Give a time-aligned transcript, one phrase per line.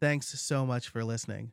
[0.00, 1.52] Thanks so much for listening.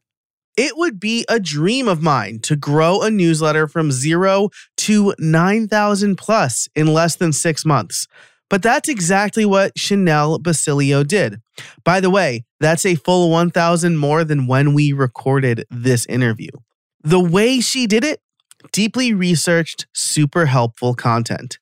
[0.56, 6.16] It would be a dream of mine to grow a newsletter from zero to 9,000
[6.16, 8.08] plus in less than six months.
[8.50, 11.42] But that's exactly what Chenell Basilio did.
[11.84, 16.52] By the way, that's a full 1,000 more than when we recorded this interview.
[17.04, 18.22] The way she did it,
[18.72, 21.58] deeply researched, super helpful content.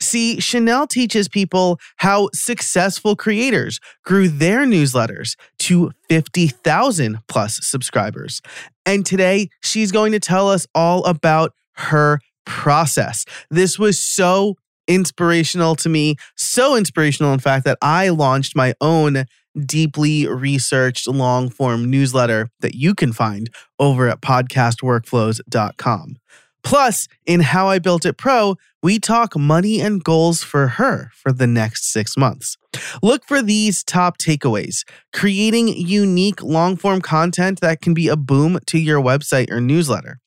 [0.00, 8.40] See, Chenell teaches people how successful creators grew their newsletters to 50,000 plus subscribers.
[8.84, 13.24] And today, she's going to tell us all about her process.
[13.50, 14.56] This was so
[14.88, 19.24] inspirational to me, so inspirational, in fact, that I launched my own
[19.66, 26.16] deeply researched long form newsletter that you can find over at podcastworkflows.com.
[26.62, 31.32] Plus, in How I Built It Pro, we talk money and goals for her for
[31.32, 32.56] the next six months.
[33.02, 38.58] Look for these top takeaways creating unique long form content that can be a boom
[38.66, 40.20] to your website or newsletter.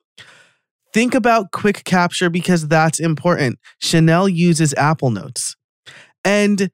[0.93, 3.59] Think about quick capture because that's important.
[3.83, 5.55] Chenell uses Apple Notes.
[6.23, 6.69] And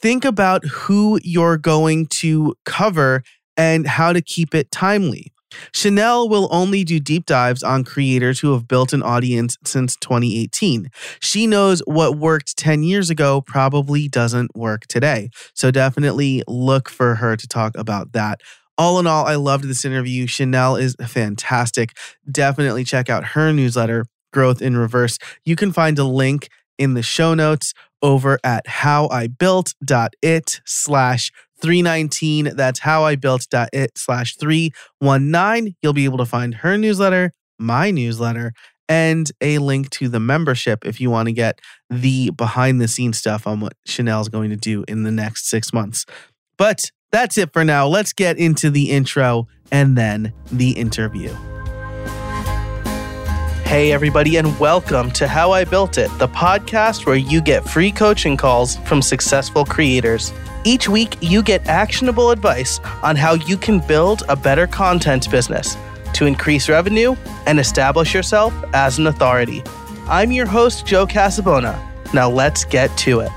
[0.00, 3.22] think about who you're going to cover
[3.56, 5.33] and how to keep it timely.
[5.72, 10.90] Chenell will only do deep dives on creators who have built an audience since 2018.
[11.20, 15.30] She knows what worked 10 years ago probably doesn't work today.
[15.54, 18.40] So definitely look for her to talk about that.
[18.76, 20.26] All in all, I loved this interview.
[20.26, 21.96] Chenell is fantastic.
[22.30, 25.18] Definitely check out her newsletter, Growth in Reverse.
[25.44, 31.30] You can find a link in the show notes over at howibuilt.it slash
[31.64, 32.56] 319.
[32.56, 35.74] That's howibuilt.it slash 319.
[35.80, 38.52] You'll be able to find her newsletter, my newsletter,
[38.86, 43.16] and a link to the membership if you want to get the behind the scenes
[43.16, 46.04] stuff on what Chenell's going to do in the next six months.
[46.58, 46.82] But
[47.12, 47.86] that's it for now.
[47.86, 51.34] Let's get into the intro and then the interview.
[53.64, 57.90] Hey, everybody, and welcome to How I Built It, the podcast where you get free
[57.90, 60.34] coaching calls from successful creators.
[60.66, 65.76] Each week, you get actionable advice on how you can build a better content business
[66.14, 67.14] to increase revenue
[67.46, 69.62] and establish yourself as an authority.
[70.06, 71.78] I'm your host, Joe Casabona.
[72.14, 73.30] Now, let's get to it.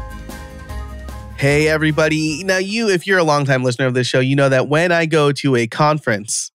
[1.36, 2.46] Hey, everybody.
[2.46, 5.06] Now, you, if you're a longtime listener of this show, you know that when I
[5.06, 6.52] go to a conference,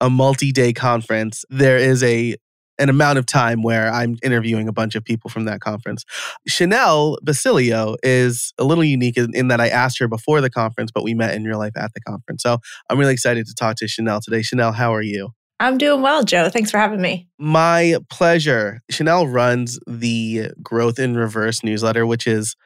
[0.00, 2.36] a multi day conference, there is a
[2.78, 6.04] an amount of time where I'm interviewing a bunch of people from that conference.
[6.48, 10.90] Chenell Basilio is a little unique in, in, that I asked her before the conference,
[10.92, 12.42] but we met in real life at the conference.
[12.42, 12.58] So
[12.90, 14.40] I'm really excited to talk to Chenell today.
[14.40, 15.30] Chenell, how are you?
[15.60, 16.48] I'm doing well, Joe.
[16.50, 17.28] Thanks for having me.
[17.38, 18.80] My pleasure.
[18.90, 22.56] Chenell runs the Growth in Reverse newsletter, which is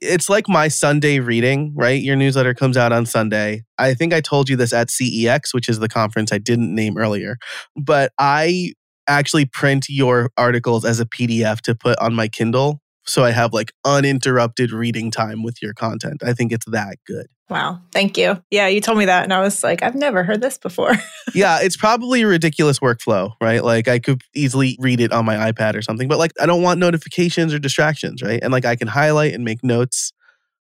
[0.00, 2.00] it's like my Sunday reading, right?
[2.00, 3.64] Your newsletter comes out on Sunday.
[3.78, 6.96] I think I told you this at CEX, which is the conference I didn't name
[6.96, 7.36] earlier.
[7.76, 8.72] But I
[9.06, 12.80] actually print your articles as a PDF to put on my Kindle.
[13.06, 16.22] So I have like uninterrupted reading time with your content.
[16.24, 17.26] I think it's that good.
[17.48, 17.80] Wow.
[17.90, 18.40] Thank you.
[18.52, 19.24] Yeah, you told me that.
[19.24, 20.92] And I was like, I've never heard this before.
[21.34, 23.64] yeah, it's probably a ridiculous workflow, right?
[23.64, 26.62] Like I could easily read it on my iPad or something, but like I don't
[26.62, 28.38] want notifications or distractions, right?
[28.40, 30.12] And like I can highlight and make notes,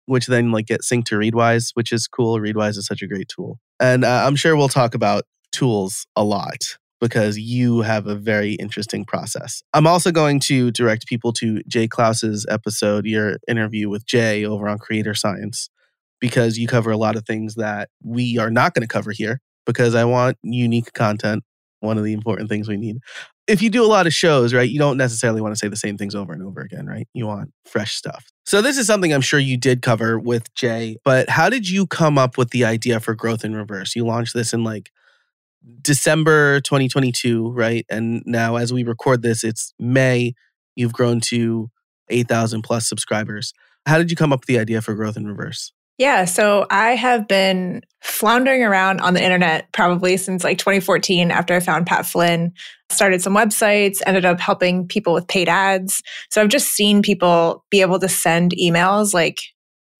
[0.05, 2.39] which then like get synced to Readwise, which is cool.
[2.39, 3.59] Readwise is such a great tool.
[3.81, 8.53] And uh, I'm sure we'll talk about tools a lot because you have a very
[8.53, 9.63] interesting process.
[9.73, 14.67] I'm also going to direct people to Jay Clouse's episode, your interview with Jay over
[14.67, 15.69] on Creator Science,
[16.19, 19.39] because you cover a lot of things that we are not going to cover here
[19.65, 21.43] because I want unique content.
[21.81, 22.97] One of the important things we need.
[23.47, 25.77] If you do a lot of shows, right, you don't necessarily want to say the
[25.77, 27.07] same things over and over again, right?
[27.13, 28.25] You want fresh stuff.
[28.45, 31.87] So, this is something I'm sure you did cover with Jay, but how did you
[31.87, 33.95] come up with the idea for Growth in Reverse?
[33.95, 34.91] You launched this in like
[35.81, 37.85] December 2022, right?
[37.89, 40.33] And now, as we record this, it's May.
[40.75, 41.69] You've grown to
[42.09, 43.53] 8,000 plus subscribers.
[43.85, 45.71] How did you come up with the idea for Growth in Reverse?
[45.97, 51.53] Yeah, so I have been floundering around on the internet probably since like 2014 after
[51.53, 52.53] I found Pat Flynn.
[52.89, 56.01] Started some websites, ended up helping people with paid ads.
[56.29, 59.39] So I've just seen people be able to send emails like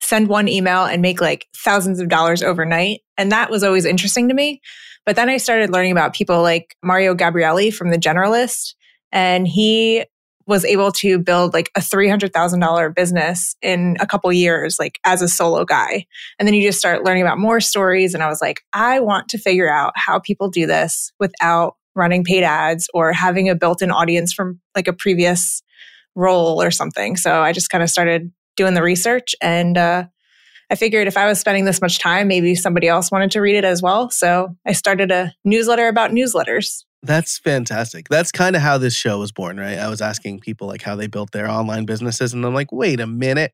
[0.02, 3.02] send one email and make like thousands of dollars overnight.
[3.18, 4.62] And that was always interesting to me.
[5.06, 8.76] But then I started learning about people like Mario Gabriele from The Generalist,
[9.12, 10.06] and he
[10.50, 15.28] was able to build like a $300,000 business in a couple years, like as a
[15.28, 16.06] solo guy.
[16.40, 18.16] And then you just start learning about more stories.
[18.16, 22.24] And I was like, I want to figure out how people do this without running
[22.24, 25.62] paid ads or having a built in audience from like a previous
[26.16, 27.16] role or something.
[27.16, 30.06] So I just kind of started doing the research and, uh,
[30.70, 33.56] I figured if I was spending this much time, maybe somebody else wanted to read
[33.56, 34.10] it as well.
[34.10, 36.84] So I started a newsletter about newsletters.
[37.02, 38.10] That's fantastic.
[38.10, 39.78] That's kind of how this show was born, right?
[39.78, 43.00] I was asking people like how they built their online businesses, and I'm like, wait
[43.00, 43.54] a minute.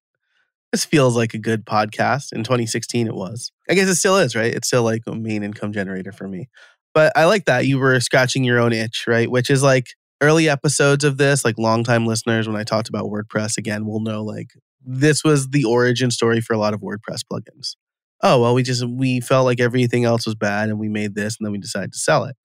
[0.71, 2.33] This feels like a good podcast.
[2.33, 3.51] In 2016, it was.
[3.69, 4.53] I guess it still is, right?
[4.53, 6.49] It's still like a main income generator for me.
[6.93, 9.29] But I like that you were scratching your own itch, right?
[9.29, 9.89] Which is like
[10.21, 14.23] early episodes of this, like longtime listeners, when I talked about WordPress again, will know
[14.23, 14.49] like
[14.81, 17.75] this was the origin story for a lot of WordPress plugins.
[18.21, 21.37] Oh, well, we just, we felt like everything else was bad and we made this
[21.37, 22.35] and then we decided to sell it.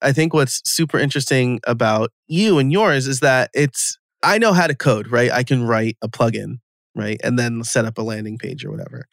[0.00, 4.66] I think what's super interesting about you and yours is that it's, I know how
[4.66, 5.30] to code, right?
[5.30, 6.56] I can write a plugin,
[6.94, 7.20] right?
[7.22, 9.06] And then set up a landing page or whatever.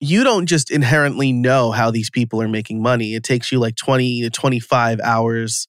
[0.00, 3.14] You don't just inherently know how these people are making money.
[3.14, 5.66] It takes you like 20 to 25 hours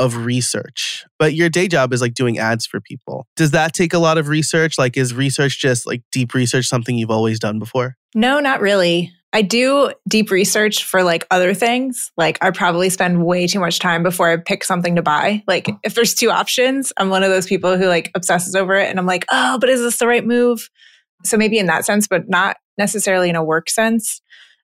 [0.00, 1.04] of research.
[1.18, 3.26] But your day job is like doing ads for people.
[3.36, 4.78] Does that take a lot of research?
[4.78, 7.96] Like, is research just like deep research something you've always done before?
[8.14, 9.12] No, not really.
[9.32, 12.10] I do deep research for like other things.
[12.16, 15.44] Like I probably spend way too much time before I pick something to buy.
[15.46, 18.88] Like if there's two options, I'm one of those people who like obsesses over it
[18.88, 20.68] and I'm like, "Oh, but is this the right move?"
[21.24, 24.20] So maybe in that sense, but not necessarily in a work sense.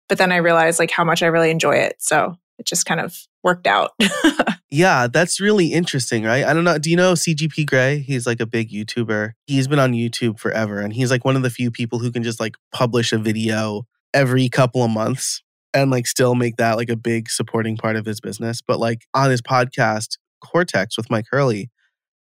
[0.09, 1.95] But then I realized like how much I really enjoy it.
[2.01, 3.93] So it just kind of worked out.
[4.71, 6.45] yeah, that's really interesting, right?
[6.45, 6.79] I don't know.
[6.79, 8.01] Do you know CGP Grey?
[8.01, 9.33] He's like a big YouTuber.
[9.47, 12.23] He's been on YouTube forever and he's like one of the few people who can
[12.23, 15.43] just like publish a video every couple of months
[15.73, 18.61] and like still make that like a big supporting part of his business.
[18.67, 21.71] But like on his podcast, Cortex with Myke Hurley,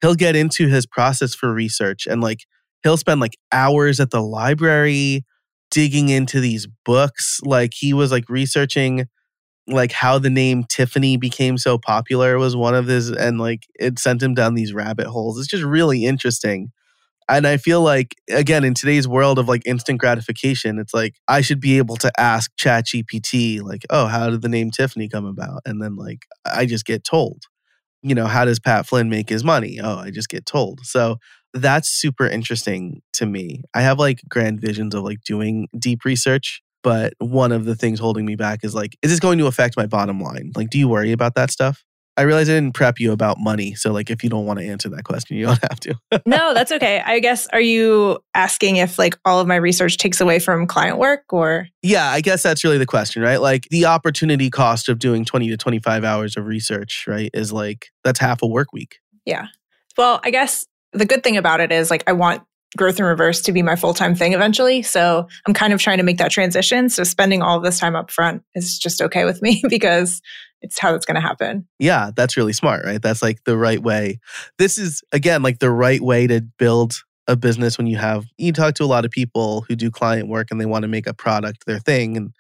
[0.01, 2.41] he'll get into his process for research and like
[2.83, 5.25] he'll spend like hours at the library
[5.71, 7.41] digging into these books.
[7.45, 9.07] Like he was like researching
[9.69, 13.99] like how the name Tiffany became so popular was one of his and like it
[13.99, 15.39] sent him down these rabbit holes.
[15.39, 16.73] It's just really interesting
[17.29, 21.41] and I feel like, again, in today's world of like instant gratification, it's like I
[21.41, 25.63] should be able to ask ChatGPT, like, oh, how did the name Tiffany come about?
[25.65, 27.45] And then like I just get told,
[28.03, 29.81] you know, how does Pat Flynn make his money?
[29.83, 30.81] Oh, I just get told.
[30.85, 31.17] So
[31.55, 33.63] that's super interesting to me.
[33.75, 37.99] I have like grand visions of like doing deep research, but one of the things
[37.99, 40.53] holding me back is like, is this going to affect my bottom line?
[40.57, 41.85] Like, do you worry about that stuff?
[42.17, 43.75] I realize I didn't prep you about money.
[43.75, 45.95] So, like, if you don't want to answer that question, you don't have to.
[46.27, 47.01] no, that's okay.
[47.01, 50.99] I guess, are you asking if, like, all of my research takes away from client
[50.99, 51.69] work or?
[51.81, 53.41] Yeah, I guess that's really the question, right?
[53.41, 57.87] Like, the opportunity cost of doing 20 to 25 hours of research, right, is like,
[58.05, 58.99] that's half a work week.
[59.25, 59.47] Yeah.
[59.97, 62.43] Well, I guess the good thing about it is, like, I want
[62.77, 66.05] growth in reverse to be my full-time thing eventually so i'm kind of trying to
[66.05, 69.63] make that transition so spending all this time up front is just okay with me
[69.69, 70.21] because
[70.63, 71.67] it's how it's going to happen.
[71.79, 73.03] Yeah, that's really smart, right?
[73.03, 74.21] That's like the right way.
[74.59, 78.53] This is again like the right way to build a business when you have you
[78.53, 81.07] talk to a lot of people who do client work and they want to make
[81.07, 82.33] a product their thing and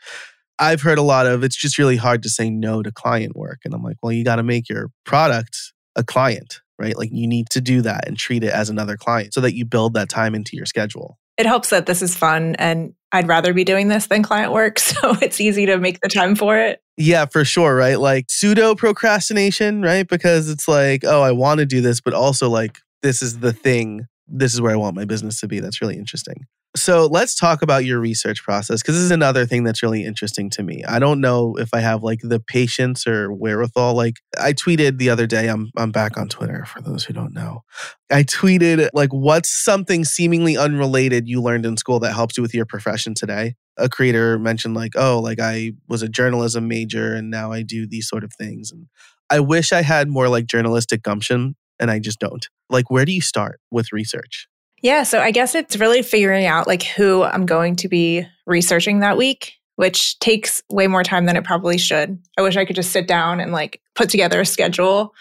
[0.58, 3.60] I've heard a lot of it's just really hard to say no to client work
[3.64, 5.56] and I'm like, well, you got to make your product
[5.94, 6.96] a client, right?
[6.96, 9.64] Like you need to do that and treat it as another client so that you
[9.64, 11.18] build that time into your schedule.
[11.38, 14.78] It helps that this is fun and I'd rather be doing this than client work.
[15.02, 16.80] So it's easy to make the time for it.
[16.96, 17.74] Yeah, for sure.
[17.74, 17.98] Right.
[17.98, 20.06] Like pseudo procrastination, right?
[20.06, 23.52] Because it's like, oh, I want to do this, but also like, this is the
[23.52, 24.06] thing.
[24.34, 25.60] This is where I want my business to be.
[25.60, 26.46] That's really interesting.
[26.74, 30.48] So let's talk about your research process because this is another thing that's really interesting
[30.50, 30.82] to me.
[30.88, 33.94] I don't know if I have like the patience or wherewithal.
[33.94, 37.34] Like I tweeted the other day, I'm I'm back on Twitter for those who don't
[37.34, 37.62] know.
[38.10, 42.54] I tweeted like what's something seemingly unrelated you learned in school that helps you with
[42.54, 43.54] your profession today?
[43.76, 47.86] A creator mentioned like, "Oh, like I was a journalism major and now I do
[47.86, 48.86] these sort of things." And
[49.28, 52.48] I wish I had more like journalistic gumption and I just don't.
[52.70, 54.48] Like where do you start with research?
[54.82, 59.00] Yeah, so I guess it's really figuring out like who I'm going to be researching
[59.00, 62.18] that week, which takes way more time than it probably should.
[62.38, 65.12] I wish I could just sit down and like put together a schedule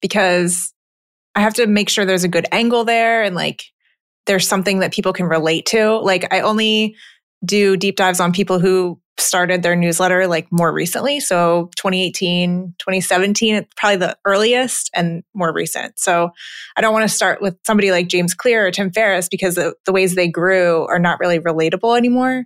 [0.00, 0.72] because
[1.34, 3.64] I have to make sure there's a good angle there and like
[4.26, 5.98] there's something that people can relate to.
[5.98, 6.96] Like I only
[7.44, 11.20] do deep dives on people who started their newsletter like more recently.
[11.20, 15.98] So 2018, 2017, it's probably the earliest and more recent.
[15.98, 16.30] So
[16.76, 19.74] I don't want to start with somebody like James Clear or Tim Ferriss because the,
[19.86, 22.44] the ways they grew are not really relatable anymore.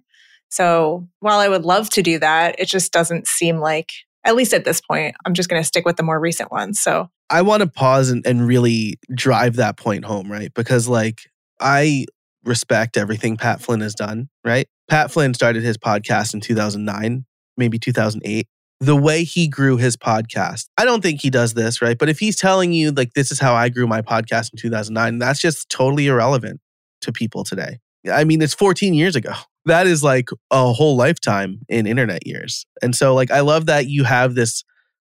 [0.51, 3.91] So while I would love to do that, it just doesn't seem like
[4.25, 6.81] at least at this point, I'm just going to stick with the more recent ones.
[6.81, 10.53] So I want to pause and, and really drive that point home, right?
[10.55, 12.07] Because like I
[12.49, 14.67] respect everything Pat Flynn has done, right?
[14.89, 17.25] Pat Flynn started his podcast in 2009,
[17.57, 18.49] maybe 2008.
[18.81, 21.99] The way he grew his podcast, I don't think he does this, right?
[21.99, 25.19] But if he's telling you, like, this is how I grew my podcast in 2009,
[25.19, 26.61] that's just totally irrelevant
[27.03, 27.79] to people today.
[28.11, 29.33] I mean, it's 14 years ago.
[29.65, 32.65] That is like a whole lifetime in internet years.
[32.81, 34.65] And so, like, I love that you have this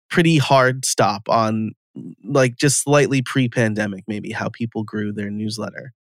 [0.10, 1.74] pretty hard stop on,
[2.24, 5.92] like, just slightly pre pandemic, maybe how people grew their newsletter.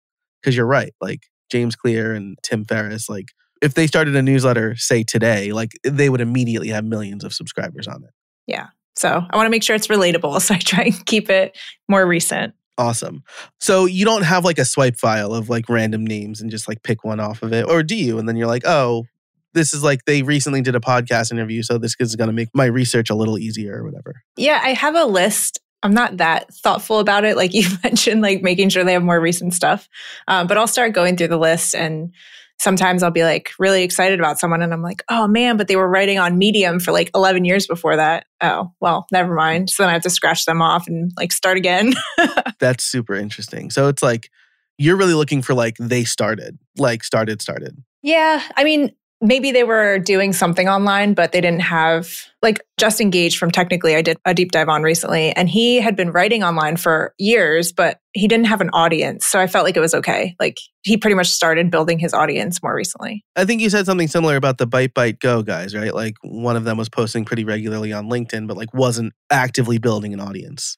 [0.46, 0.94] Cause you're right.
[1.02, 3.28] Like, James Clear and Tim Ferriss, like,
[3.62, 7.88] if they started a newsletter, say today, like, they would immediately have millions of subscribers
[7.88, 8.12] on it.
[8.48, 8.68] Yeah.
[8.96, 10.42] So I want to make sure it's relatable.
[10.42, 11.58] So I try and keep it
[11.88, 12.54] more recent.
[12.78, 13.24] Awesome.
[13.60, 16.82] So you don't have like a swipe file of like random names and just like
[16.84, 18.18] pick one off of it, or do you?
[18.18, 19.06] And then you're like, oh,
[19.54, 22.50] this is like they recently did a podcast interview, so this is going to make
[22.54, 24.24] my research a little easier or whatever.
[24.36, 25.60] Yeah, I have a list.
[25.84, 29.20] I'm not that thoughtful about it, like you mentioned, like making sure they have more
[29.20, 29.88] recent stuff.
[30.28, 32.14] Um, but I'll start going through the list and
[32.60, 35.76] sometimes I'll be like really excited about someone and I'm like, oh man, but they
[35.76, 38.26] were writing on Medium for like 11 years before that.
[38.42, 39.70] Oh, well, never mind.
[39.70, 41.94] So then I have to scratch them off and like start again.
[42.60, 43.70] That's super interesting.
[43.70, 44.30] So it's like
[44.78, 47.84] you're really looking for like they started, like started, started.
[48.02, 48.42] Yeah.
[48.56, 48.92] I mean,
[49.24, 53.96] maybe they were doing something online, but they didn't have like Justin Gage from Technically.
[53.96, 57.72] I did a deep dive on recently, and he had been writing online for years,
[57.72, 59.26] but he didn't have an audience.
[59.26, 60.36] So I felt like it was okay.
[60.42, 63.24] Like he pretty much started building his audience more recently.
[63.38, 65.96] I think you said something similar about the ByteByteGo guys, right?
[65.96, 70.14] Like one of them was posting pretty regularly on LinkedIn, but like wasn't actively building
[70.14, 70.78] an audience.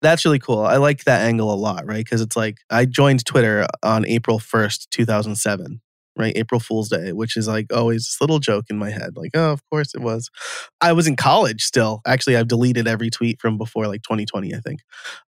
[0.00, 0.60] That's really cool.
[0.60, 2.04] I like that angle a lot, right?
[2.04, 5.80] Because it's like I joined Twitter on April 1st, 2007
[6.18, 6.36] right?
[6.36, 9.16] April Fool's Day, which is like always this little joke in my head.
[9.16, 10.30] Like, oh, of course it was.
[10.80, 12.00] I was in college still.
[12.06, 14.80] Actually, I've deleted every tweet from before like 2020, I think.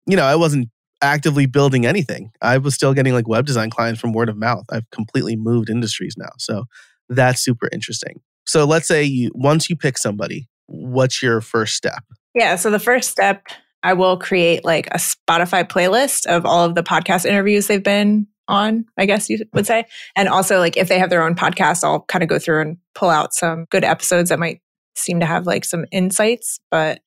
[0.06, 0.68] You know, I wasn't
[1.02, 2.30] actively building anything.
[2.40, 4.64] I was still getting like web design clients from word of mouth.
[4.70, 6.30] I've completely moved industries now.
[6.38, 6.64] So
[7.08, 8.20] that's super interesting.
[8.46, 12.04] So let's say you once you pick somebody, what's your first step?
[12.34, 13.46] Yeah, so the first step
[13.82, 18.26] I will create like a Spotify playlist of all of the podcast interviews they've been
[18.48, 19.84] on, I guess you would say.
[20.14, 22.76] And also, like, if they have their own podcast, I'll kind of go through and
[22.94, 24.60] pull out some good episodes that might
[24.94, 26.58] seem to have like some insights.
[26.70, 27.00] But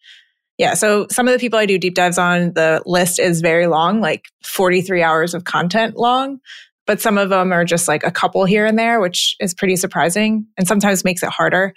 [0.58, 3.68] yeah, so some of the people I do deep dives on, the list is very
[3.68, 6.40] long, like 43 hours of content long.
[6.86, 9.76] But some of them are just like a couple here and there, which is pretty
[9.76, 11.74] surprising and sometimes makes it harder.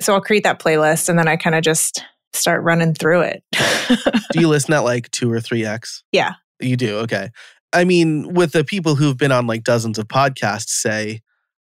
[0.00, 3.44] So I'll create that playlist and then I kind of just start running through it.
[4.32, 6.02] do you listen at like two or three X?
[6.12, 6.34] Yeah.
[6.60, 6.98] You do?
[7.00, 7.30] Okay.
[7.72, 11.20] I mean, with the people who've been on like dozens of podcasts, say,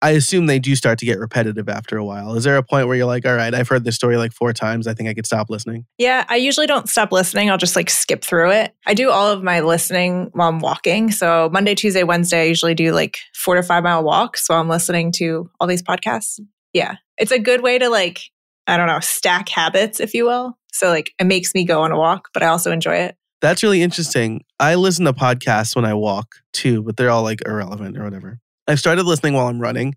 [0.03, 2.35] I assume they do start to get repetitive after a while.
[2.35, 4.53] Is there a point where you're like, all right, I've heard this story like four
[4.53, 4.87] times.
[4.87, 5.87] I think I could stop listening?
[5.97, 7.51] Yeah, I usually don't stop listening.
[7.51, 8.75] I'll just like skip through it.
[8.87, 11.11] I do all of my listening while I'm walking.
[11.11, 14.69] So Monday, Tuesday, Wednesday, I usually do like four to five mile walks while I'm
[14.69, 16.39] listening to all these podcasts.
[16.75, 18.21] Yeah, it's a good way to like,
[18.67, 20.59] I don't know, stack habits, if you will.
[20.71, 23.17] So like it makes me go on a walk, but I also enjoy it.
[23.45, 24.43] That's really interesting.
[24.59, 28.39] I listen to podcasts when I walk too, but they're all like irrelevant or whatever.
[28.67, 29.97] I've started listening while I'm running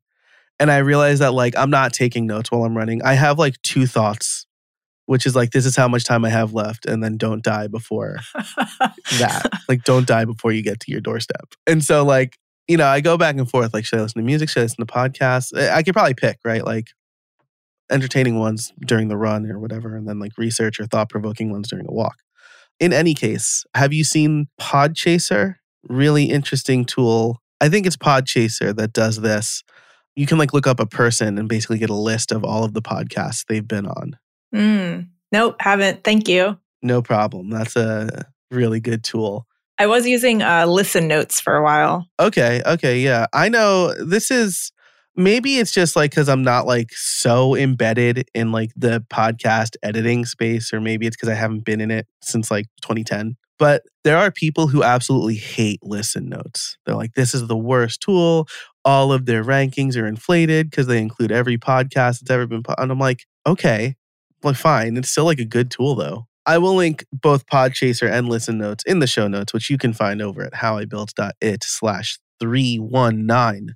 [0.60, 3.02] and I realized that like I'm not taking notes while I'm running.
[3.04, 4.46] I have like two thoughts,
[5.06, 7.68] which is like this is how much time I have left and then don't die
[7.68, 9.50] before that.
[9.70, 11.54] Like don't die before you get to your doorstep.
[11.66, 12.38] And so like,
[12.68, 14.64] you know, I go back and forth like should I listen to music, should I
[14.64, 15.58] listen to podcasts?
[15.58, 16.66] Eh, I could probably pick, right?
[16.66, 16.88] Like
[17.90, 21.88] entertaining ones during the run or whatever and then like research or thought-provoking ones during
[21.88, 22.18] a walk.
[22.80, 25.56] In any case, have you seen Podchaser?
[25.84, 27.42] Really interesting tool.
[27.60, 29.64] I think it's Podchaser that does this.
[30.16, 32.74] You can like look up a person and basically get a list of all of
[32.74, 34.18] the podcasts they've been on.
[34.54, 36.04] Mm, nope, haven't.
[36.04, 36.58] Thank you.
[36.82, 37.50] No problem.
[37.50, 39.48] That's a really good tool.
[39.80, 42.08] I was using uh, Listen Notes for a while.
[42.20, 42.62] Okay.
[42.66, 43.00] Okay.
[43.00, 43.28] Yeah.
[43.34, 44.72] I know this is
[45.18, 50.26] maybe it's just like because I'm not like so embedded in like the podcast editing
[50.26, 53.36] space, or maybe it's because I haven't been in it since like 2010.
[53.60, 56.78] But there are people who absolutely hate listen notes.
[56.86, 58.48] They're like, this is the worst tool.
[58.86, 62.80] All of their rankings are inflated because they include every podcast that's ever been put.
[62.80, 63.96] And I'm like, okay,
[64.44, 64.96] well, fine.
[64.96, 66.28] It's still like a good tool though.
[66.46, 69.92] I will link both Podchaser and Listen Notes in the show notes, which you can
[69.92, 73.76] find over at howibuilt.it slash 319.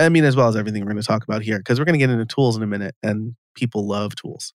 [0.00, 1.98] I mean, as well as everything we're going to talk about here, because we're going
[1.98, 4.52] to get into tools in a minute and people love tools.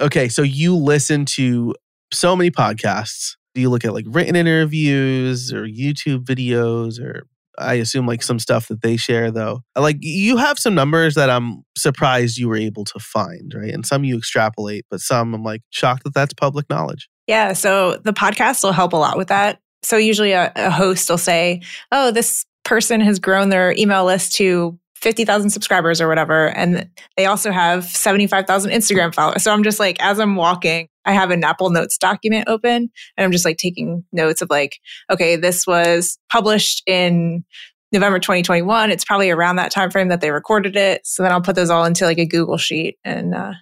[0.00, 1.74] Okay, so you listen to
[2.12, 3.36] so many podcasts.
[3.54, 7.24] Do you look at like written interviews or YouTube videos or
[7.58, 9.62] I assume like some stuff that they share though.
[9.76, 13.72] Uh, like you have some numbers that I'm surprised you were able to find, right?
[13.72, 17.08] And some you extrapolate, but some I'm like shocked that that's public knowledge.
[17.26, 17.52] Yeah.
[17.52, 19.60] So the podcast will help a lot with that.
[19.82, 21.62] So usually a, a host will say,
[21.92, 26.48] oh, this person has grown their email list to 50,000 subscribers or whatever.
[26.48, 29.44] And they also have 75,000 Instagram followers.
[29.44, 33.24] So I'm just like, as I'm walking, I have an Apple Notes document open and
[33.24, 34.78] I'm just like taking notes of like,
[35.10, 37.44] okay, this was published in
[37.92, 38.90] November 2021.
[38.90, 41.06] It's probably around that time frame that they recorded it.
[41.06, 43.52] So then I'll put those all into like a Google sheet and uh,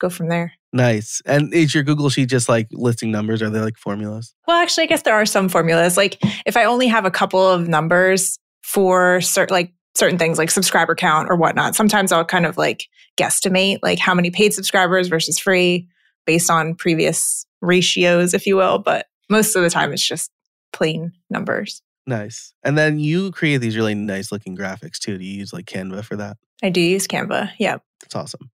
[0.00, 0.52] go from there.
[0.72, 1.20] Nice.
[1.26, 3.42] And is your Google sheet just like listing numbers?
[3.42, 4.34] Are they like formulas?
[4.46, 5.96] Well, actually, I guess there are some formulas.
[5.96, 10.50] Like if I only have a couple of numbers for certain, like certain things like
[10.50, 12.88] subscriber count or whatnot, sometimes I'll kind of like
[13.18, 15.88] guesstimate like how many paid subscribers versus free
[16.24, 18.78] based on previous ratios, if you will.
[18.78, 20.30] But most of the time, it's just
[20.72, 21.82] plain numbers.
[22.06, 22.52] Nice.
[22.62, 25.18] And then you create these really nice looking graphics too.
[25.18, 26.36] Do you use like Canva for that?
[26.62, 27.50] I do use Canva.
[27.58, 27.78] Yeah.
[28.00, 28.50] That's awesome.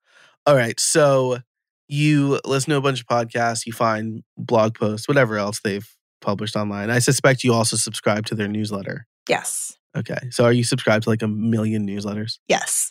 [0.46, 0.79] All right.
[0.79, 1.39] So
[1.88, 5.88] you listen to a bunch of podcasts, you find blog posts, whatever else they've
[6.22, 6.89] published online.
[6.89, 9.08] I suspect you also subscribe to their newsletter.
[9.27, 9.78] Yes.
[9.98, 10.19] Okay.
[10.29, 12.38] So are you subscribed to like a million newsletters?
[12.48, 12.89] Yes.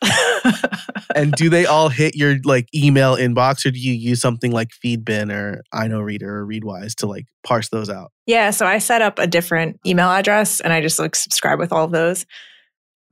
[1.15, 4.71] and do they all hit your like email inbox or do you use something like
[4.85, 8.11] Feedbin or Inoreader or Readwise to like parse those out?
[8.27, 8.51] Yeah.
[8.51, 11.85] So I set up a different email address and I just like subscribe with all
[11.85, 12.27] of those.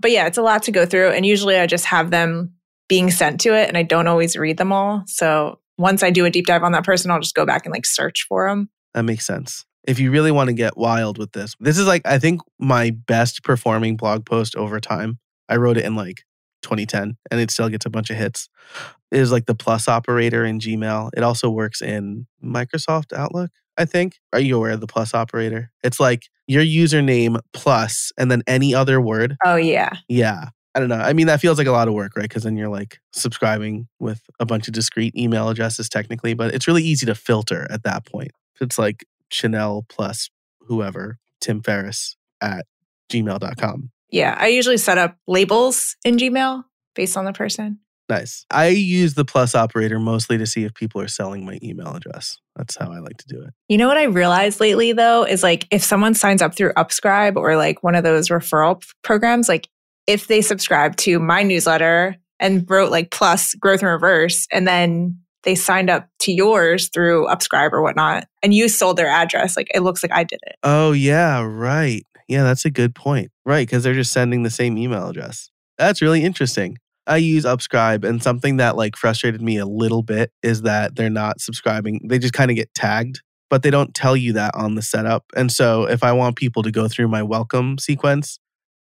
[0.00, 1.10] But yeah, it's a lot to go through.
[1.10, 2.54] And usually I just have them
[2.88, 5.04] being sent to it and I don't always read them all.
[5.06, 7.72] So once I do a deep dive on that person, I'll just go back and
[7.72, 8.68] like search for them.
[8.94, 9.64] That makes sense.
[9.86, 12.90] If you really want to get wild with this, this is like, I think my
[12.90, 15.18] best performing blog post over time.
[15.48, 16.24] I wrote it in like
[16.62, 18.48] 2010 and it still gets a bunch of hits.
[19.12, 21.10] It is like the plus operator in Gmail.
[21.16, 24.18] It also works in Microsoft Outlook, I think.
[24.32, 25.70] Are you aware of the plus operator?
[25.84, 29.36] It's like your username plus and then any other word.
[29.44, 29.90] Oh, yeah.
[30.08, 30.48] Yeah.
[30.74, 30.96] I don't know.
[30.96, 32.24] I mean, that feels like a lot of work, right?
[32.24, 36.66] Because then you're like subscribing with a bunch of discrete email addresses, technically, but it's
[36.66, 38.32] really easy to filter at that point.
[38.60, 40.30] It's like Chenell plus
[40.60, 42.66] whoever, Tim Ferriss at
[43.10, 43.90] gmail.com.
[44.10, 44.36] Yeah.
[44.38, 47.80] I usually set up labels in Gmail based on the person.
[48.08, 48.46] Nice.
[48.50, 52.38] I use the plus operator mostly to see if people are selling my email address.
[52.54, 53.52] That's how I like to do it.
[53.68, 57.36] You know what I realized lately though is like if someone signs up through Upscribe
[57.36, 59.68] or like one of those referral programs, like
[60.06, 65.18] if they subscribe to my newsletter and wrote like plus growth in reverse and then
[65.46, 69.68] they signed up to yours through Upscribe or whatnot and you sold their address, like
[69.72, 70.56] it looks like I did it.
[70.62, 72.04] Oh, yeah, right.
[72.28, 73.30] Yeah, that's a good point.
[73.46, 73.66] Right.
[73.66, 75.50] Because they're just sending the same email address.
[75.78, 76.78] That's really interesting.
[77.06, 81.08] I use Upscribe, and something that like frustrated me a little bit is that they're
[81.08, 82.00] not subscribing.
[82.08, 85.24] They just kind of get tagged, but they don't tell you that on the setup.
[85.36, 88.40] And so, if I want people to go through my welcome sequence,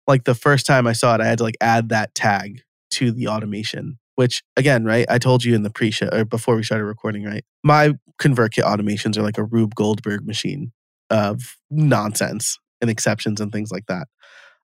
[0.06, 3.12] like the first time I saw it, I had to like add that tag to
[3.12, 3.99] the automation.
[4.20, 5.06] Which again, right?
[5.08, 7.46] I told you in the pre-show or before we started recording, right?
[7.64, 10.74] My ConvertKit automations are like a Rube Goldberg machine
[11.10, 14.08] of nonsense and exceptions and things like that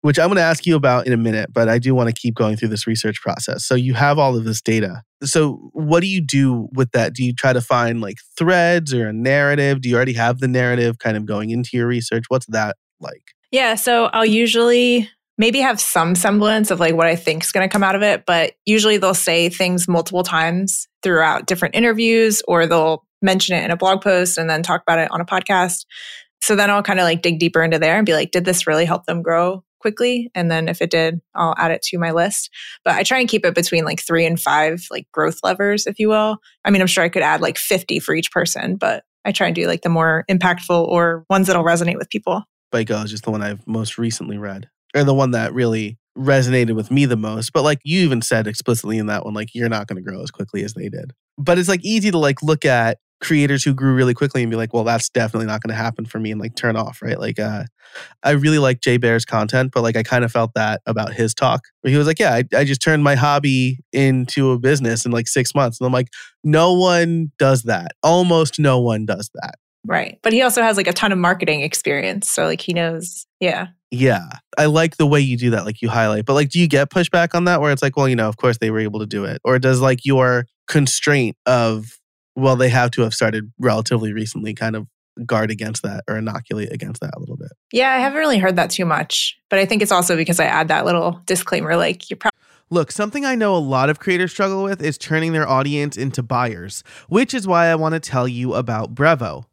[0.05, 2.13] which I'm going to ask you about in a minute, but I do want to
[2.13, 3.65] keep going through this research process.
[3.65, 5.01] So you have all of this data.
[5.23, 7.15] So what do you do with that?
[7.15, 9.81] Do you try to find like threads or a narrative?
[9.81, 12.25] Do you already have the narrative kind of going into your research?
[12.27, 13.23] What's that like?
[13.49, 17.67] Yeah, so I'll usually maybe have some semblance of like what I think is going
[17.67, 22.41] to come out of it, but usually they'll say things multiple times throughout different interviews
[22.47, 25.25] or they'll mention it in a blog post and then talk about it on a
[25.25, 25.85] podcast.
[26.41, 28.67] So then I'll kind of like dig deeper into there and be like, did this
[28.67, 30.31] really help them grow quickly.
[30.33, 32.49] And then if it did, I'll add it to my list.
[32.83, 35.99] But I try and keep it between like three and five, like growth levers, if
[35.99, 36.37] you will.
[36.63, 39.47] I mean, I'm sure I could add like 50 for each person, but I try
[39.47, 42.43] and do like the more impactful or ones that'll resonate with people.
[42.71, 46.75] Bike is just the one I've most recently read, or the one that really resonated
[46.75, 47.51] with me the most.
[47.53, 50.21] But like you even said explicitly in that one, like you're not going to grow
[50.21, 51.13] as quickly as they did.
[51.38, 54.58] But it's like easy to like look at creators who grew really quickly and be
[54.58, 57.19] like, well, that's definitely not going to happen for me and like turn off, right?
[57.19, 57.63] Like, uh,
[58.23, 61.34] I really like Jay Baer's content, but like I kind of felt that about his
[61.34, 65.05] talk where he was like, yeah, I, I just turned my hobby into a business
[65.05, 65.79] in like six months.
[65.79, 66.10] And I'm like,
[66.43, 67.91] no one does that.
[68.03, 69.55] Almost no one does that.
[69.86, 70.19] Right.
[70.23, 72.29] But he also has like a ton of marketing experience.
[72.29, 73.67] So like he knows, yeah.
[73.95, 74.27] Yeah.
[74.58, 76.25] I like the way you do that, like you highlight.
[76.25, 78.38] But like, do you get pushback on that where it's like, well, you know, of
[78.38, 79.41] course they were able to do it?
[79.43, 81.99] Or does like your constraint of
[82.36, 84.88] well, they have to have started relatively recently, kind of
[85.25, 87.51] guard against that or inoculate against that a little bit.
[87.71, 90.45] Yeah, I haven't really heard that too much, but I think it's also because I
[90.45, 92.31] add that little disclaimer like you're probably
[92.71, 96.23] Look, something I know a lot of creators struggle with is turning their audience into
[96.23, 99.45] buyers, which is why I want to tell you about Brevo.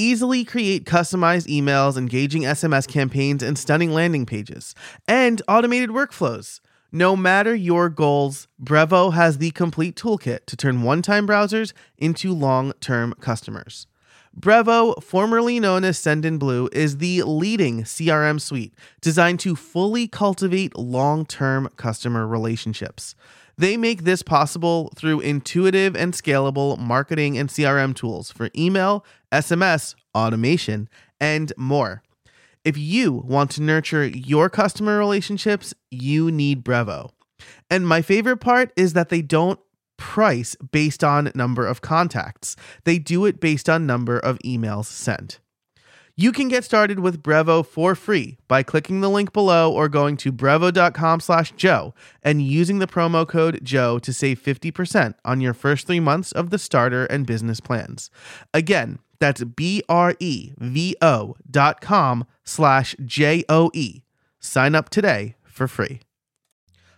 [0.00, 4.74] Easily create customized emails, engaging SMS campaigns, and stunning landing pages,
[5.06, 6.60] and automated workflows.
[6.90, 12.32] No matter your goals, Brevo has the complete toolkit to turn one time browsers into
[12.32, 13.86] long term customers.
[14.34, 21.26] Brevo, formerly known as Sendinblue, is the leading CRM suite designed to fully cultivate long
[21.26, 23.14] term customer relationships.
[23.60, 29.94] They make this possible through intuitive and scalable marketing and CRM tools for email, SMS,
[30.14, 30.88] automation,
[31.20, 32.02] and more.
[32.64, 37.10] If you want to nurture your customer relationships, you need Brevo.
[37.68, 39.60] And my favorite part is that they don't
[39.98, 42.56] price based on number of contacts.
[42.84, 45.38] They do it based on number of emails sent.
[46.20, 50.18] You can get started with Brevo for free by clicking the link below or going
[50.18, 55.54] to brevo.com slash Joe and using the promo code Joe to save 50% on your
[55.54, 58.10] first three months of the starter and business plans.
[58.52, 59.86] Again, that's B-R-E-V-O
[61.50, 64.02] dot com slash J-O-E.
[64.40, 66.00] Sign up today for free.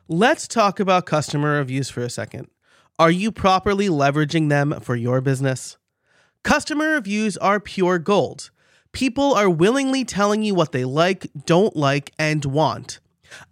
[0.08, 2.48] Let's talk about customer reviews for a second.
[2.98, 5.78] Are you properly leveraging them for your business?
[6.42, 8.50] Customer reviews are pure gold.
[8.92, 13.00] People are willingly telling you what they like, don't like, and want.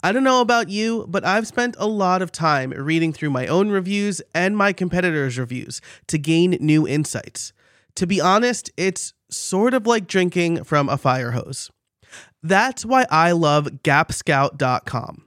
[0.03, 3.47] I don't know about you, but I've spent a lot of time reading through my
[3.47, 7.53] own reviews and my competitors' reviews to gain new insights.
[7.95, 11.71] To be honest, it's sort of like drinking from a fire hose.
[12.43, 15.25] That's why I love GapScout.com.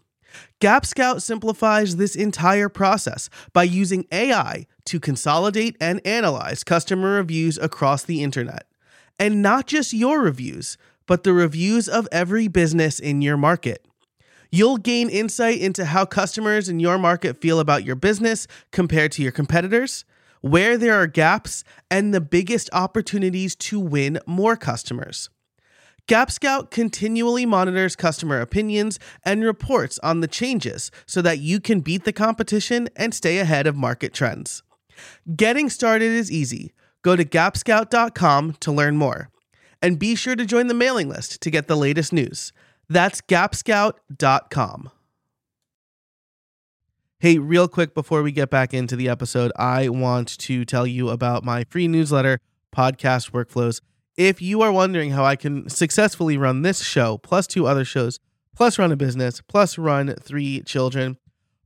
[0.61, 8.05] GapScout simplifies this entire process by using AI to consolidate and analyze customer reviews across
[8.05, 8.67] the internet.
[9.19, 13.87] And not just your reviews, but the reviews of every business in your market.
[14.51, 19.23] You'll gain insight into how customers in your market feel about your business compared to
[19.23, 20.05] your competitors,
[20.41, 25.31] where there are gaps, and the biggest opportunities to win more customers.
[26.07, 32.05] GapScout continually monitors customer opinions and reports on the changes so that you can beat
[32.05, 34.63] the competition and stay ahead of market trends.
[35.35, 36.75] Getting started is easy.
[37.05, 39.29] Go to gapscout.com to learn more.
[39.83, 42.53] And be sure to join the mailing list to get the latest news.
[42.89, 44.91] That's gapscout.com.
[47.21, 51.11] Hey, real quick before we get back into the episode, I want to tell you
[51.11, 52.41] about my free newsletter,
[52.75, 53.83] Podcast Workflows.
[54.17, 58.19] If you are wondering how I can successfully run this show, plus two other shows,
[58.57, 61.19] plus run a business, plus run three children,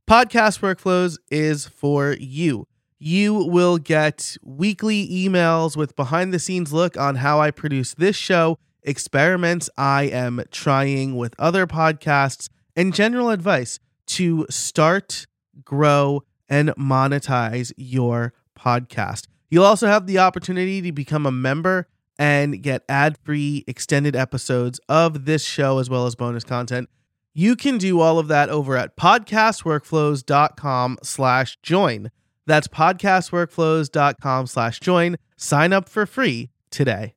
[0.05, 2.65] Podcast Workflows is for you.
[3.01, 8.17] You will get weekly emails with behind the scenes look on how I produce this
[8.17, 15.27] show, experiments I am trying with other podcasts, and general advice to start,
[15.63, 19.27] grow, and monetize your podcast.
[19.49, 25.23] You'll also have the opportunity to become a member and get ad-free extended episodes of
[25.23, 26.89] this show as well as bonus content.
[27.33, 32.11] You can do all of that over at podcastworkflows.com slash join.
[32.49, 35.17] That's podcastworkflows.com slash join.
[35.37, 37.13] Sign up for free today.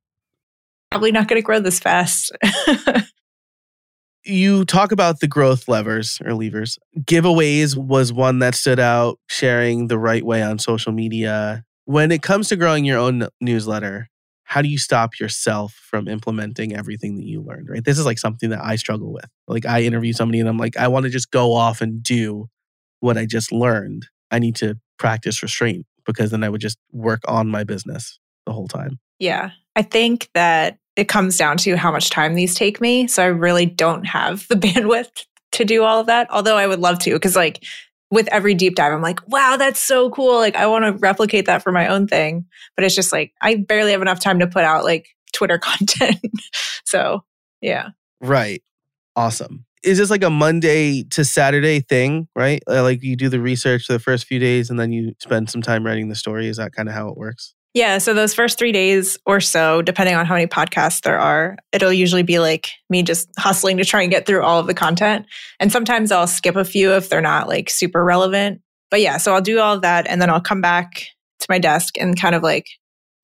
[0.90, 2.32] Probably not going to grow this fast.
[4.26, 6.78] you talk about the growth levers or levers.
[6.98, 11.64] Giveaways was one that stood out, sharing the right way on social media.
[11.86, 14.10] When it comes to growing your own newsletter,
[14.44, 17.82] how do you stop yourself from implementing everything that you learned, right?
[17.82, 19.30] This is like something that I struggle with.
[19.48, 22.50] Like I interview somebody and I'm like, I want to just go off and do
[23.00, 24.08] what I just learned.
[24.30, 28.52] I need to practice restraint because then I would just work on my business the
[28.52, 29.00] whole time.
[29.18, 29.50] Yeah.
[29.74, 33.08] I think that it comes down to how much time these take me.
[33.08, 36.28] So I really don't have the bandwidth to do all of that.
[36.30, 37.64] Although I would love to, because like
[38.12, 40.36] with every deep dive, I'm like, wow, that's so cool.
[40.36, 42.46] Like, I want to replicate that for my own thing.
[42.76, 46.20] But it's just like, I barely have enough time to put out like Twitter content.
[46.84, 47.24] so,
[47.60, 47.88] yeah.
[48.20, 48.62] Right.
[49.16, 49.64] Awesome.
[49.82, 52.62] Is this like a Monday to Saturday thing, right?
[52.68, 55.62] Uh, like you do the research the first few days and then you spend some
[55.62, 56.48] time writing the story.
[56.48, 57.54] Is that kind of how it works?
[57.74, 57.98] Yeah.
[57.98, 61.92] So those first three days or so, depending on how many podcasts there are, it'll
[61.92, 65.24] usually be like me just hustling to try and get through all of the content.
[65.58, 68.60] And sometimes I'll skip a few if they're not like super relevant.
[68.90, 71.06] But yeah, so I'll do all that and then I'll come back
[71.40, 72.66] to my desk and kind of like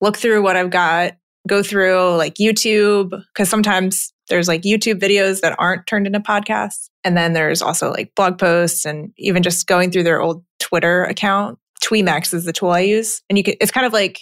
[0.01, 1.13] look through what I've got,
[1.47, 6.89] go through like YouTube, because sometimes there's like YouTube videos that aren't turned into podcasts.
[7.03, 11.03] And then there's also like blog posts and even just going through their old Twitter
[11.03, 11.59] account.
[11.83, 13.21] TweenMax is the tool I use.
[13.29, 14.19] And you can, it's kind of like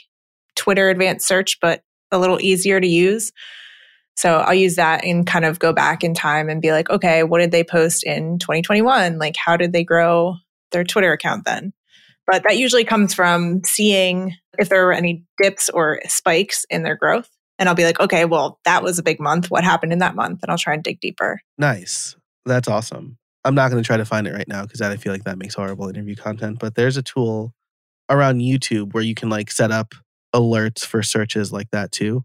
[0.55, 3.31] Twitter advanced search, but a little easier to use.
[4.15, 7.23] So I'll use that and kind of go back in time and be like, okay,
[7.23, 9.19] what did they post in 2021?
[9.19, 10.35] Like, how did they grow
[10.71, 11.73] their Twitter account then?
[12.25, 16.95] But that usually comes from seeing if there were any dips or spikes in their
[16.95, 17.29] growth.
[17.59, 19.49] And I'll be like, okay, well, that was a big month.
[19.49, 20.43] What happened in that month?
[20.43, 21.41] And I'll try and dig deeper.
[21.57, 22.15] Nice.
[22.45, 23.17] That's awesome.
[23.43, 25.37] I'm not going to try to find it right now because I feel like that
[25.37, 26.59] makes horrible interview content.
[26.59, 27.53] But there's a tool
[28.09, 29.95] around YouTube where you can like set up
[30.35, 32.23] alerts for searches like that too.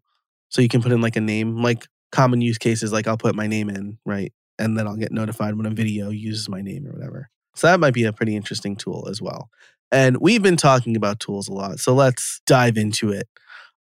[0.49, 3.35] So you can put in like a name, like common use cases, like I'll put
[3.35, 4.33] my name in, right?
[4.59, 7.31] And then I'll get notified when a video uses my name or whatever.
[7.55, 9.49] So that might be a pretty interesting tool as well.
[9.91, 11.79] And we've been talking about tools a lot.
[11.79, 13.29] So let's dive into it.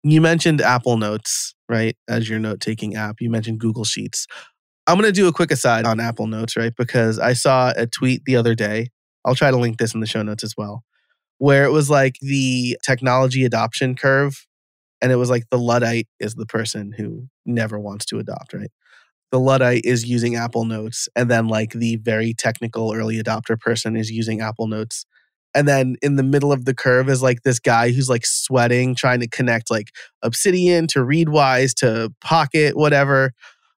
[0.03, 1.95] You mentioned Apple Notes, right?
[2.09, 3.21] As your note taking app.
[3.21, 4.25] You mentioned Google Sheets.
[4.87, 6.73] I'm going to do a quick aside on Apple Notes, right?
[6.75, 8.89] Because I saw a tweet the other day.
[9.23, 10.83] I'll try to link this in the show notes as well,
[11.37, 14.47] where it was like the technology adoption curve.
[15.03, 18.71] And it was like the Luddite is the person who never wants to adopt, right?
[19.31, 21.07] The Luddite is using Apple Notes.
[21.15, 25.05] And then like the very technical early adopter person is using Apple Notes
[25.53, 28.95] and then in the middle of the curve is like this guy who's like sweating
[28.95, 29.89] trying to connect like
[30.21, 33.31] obsidian to readwise to pocket whatever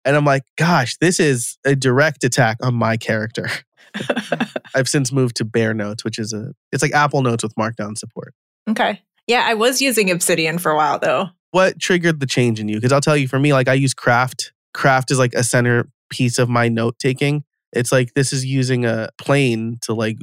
[0.05, 3.49] and i'm like gosh this is a direct attack on my character.
[4.75, 7.97] I've since moved to bear notes which is a it's like apple notes with markdown
[7.99, 8.35] support.
[8.69, 9.03] Okay.
[9.27, 11.29] Yeah i was using obsidian for a while though.
[11.51, 12.77] What triggered the change in you?
[12.77, 15.89] Because i'll tell you for me like i use craft craft is like a center
[16.11, 17.45] piece of my note taking.
[17.73, 20.19] It's like this is using a plane to like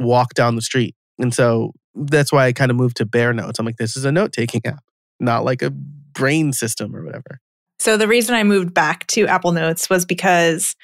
[0.00, 0.94] walk down the street.
[1.18, 3.58] And so that's why I kind of moved to Bear Notes.
[3.58, 4.82] I'm like, this is a note taking app,
[5.18, 7.40] not like a brain system or whatever.
[7.78, 10.76] So the reason I moved back to Apple Notes was because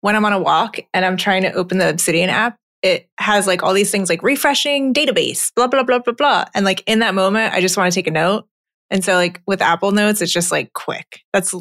[0.00, 3.46] when I'm on a walk and I'm trying to open the Obsidian app, it has
[3.46, 6.44] like all these things like refreshing database, blah, blah, blah, blah, blah.
[6.54, 8.46] And like in that moment, I just want to take a note.
[8.90, 11.22] And so like with Apple Notes, it's just like quick.
[11.32, 11.54] That's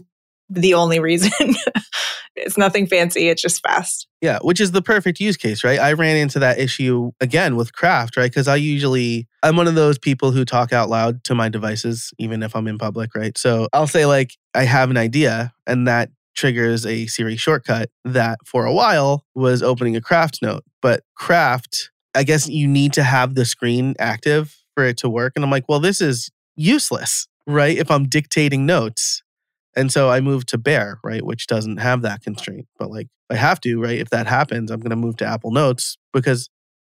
[0.53, 1.31] the only reason.
[2.35, 4.07] it's nothing fancy, it's just fast.
[4.21, 5.79] Yeah, which is the perfect use case, right?
[5.79, 8.31] I ran into that issue again with craft, right?
[8.31, 12.11] Because I usually, I'm one of those people who talk out loud to my devices,
[12.17, 13.37] even if I'm in public, right?
[13.37, 18.39] So I'll say, like, I have an idea, and that triggers a Siri shortcut that
[18.45, 20.63] for a while was opening a craft note.
[20.81, 25.33] But craft, I guess you need to have the screen active for it to work.
[25.35, 27.77] And I'm like, well, this is useless, right?
[27.77, 29.22] If I'm dictating notes.
[29.75, 32.67] And so I moved to Bear, right, which doesn't have that constraint.
[32.77, 33.99] But like I have to, right?
[33.99, 36.49] If that happens, I'm going to move to Apple Notes because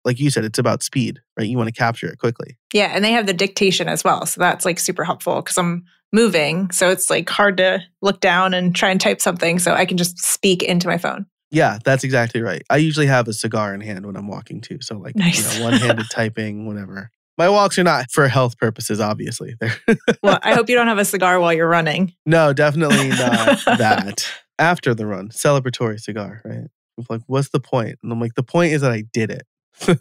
[0.06, 1.48] like you said, it's about speed, right?
[1.48, 2.58] You want to capture it quickly.
[2.74, 4.26] Yeah, and they have the dictation as well.
[4.26, 6.72] So that's like super helpful because I'm moving.
[6.72, 9.60] So it's like hard to look down and try and type something.
[9.60, 11.26] So I can just speak into my phone.
[11.52, 12.62] Yeah, that's exactly right.
[12.70, 14.80] I usually have a cigar in hand when I'm walking too.
[14.82, 15.54] So like nice.
[15.54, 17.12] you know, one-handed typing, whatever.
[17.39, 19.56] My walks are not for health purposes, obviously.
[20.21, 22.13] well, I hope you don't have a cigar while you're running.
[22.25, 24.30] No, definitely not that.
[24.60, 26.67] After the run, celebratory cigar, right?
[26.97, 27.97] I'm like, what's the point?
[28.04, 29.43] And I'm like, the point is that I did it.
[29.80, 29.95] the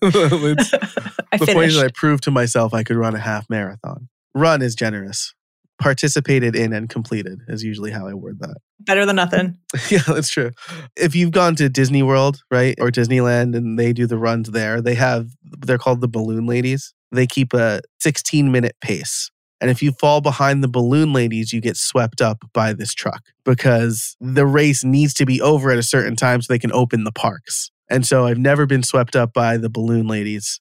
[1.31, 1.53] finished.
[1.53, 4.09] point is that I proved to myself I could run a half marathon.
[4.35, 5.33] Run is generous.
[5.81, 8.57] Participated in and completed is usually how I word that.
[8.81, 9.59] Better than nothing.
[9.91, 10.51] yeah, that's true.
[10.97, 14.81] If you've gone to Disney World, right, or Disneyland and they do the runs there,
[14.81, 19.31] they have, they're called the balloon ladies they keep a 16 minute pace.
[19.61, 23.23] And if you fall behind the balloon ladies, you get swept up by this truck
[23.45, 27.03] because the race needs to be over at a certain time so they can open
[27.03, 27.71] the parks.
[27.91, 30.61] And so I've never been swept up by the balloon ladies.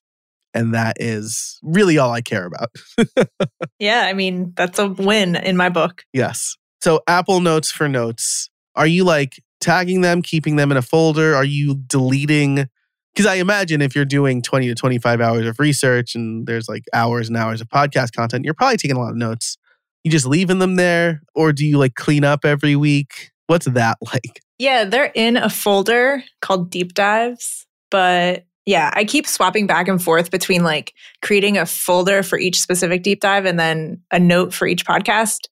[0.53, 2.69] And that is really all I care about.
[3.80, 6.03] yeah, I mean, that's a win in my book.
[6.13, 6.56] Yes.
[6.88, 8.50] So Apple Notes for notes.
[8.73, 11.36] Are you like tagging them, keeping them in a folder?
[11.36, 12.69] Are you deleting
[13.13, 16.86] because I imagine if you're doing 20 to 25 hours of research and there's like
[16.93, 19.58] hours and hours of podcast content, you're probably taking a lot of notes.
[20.06, 23.32] You just leaving them there, or do you like clean up every week?
[23.47, 24.39] What's that like?
[24.58, 27.65] Yeah, they're in a folder called Deep Dives.
[27.91, 32.62] But yeah, I keep swapping back and forth between like creating a folder for each
[32.62, 35.47] specific deep dive and then a note for each podcast,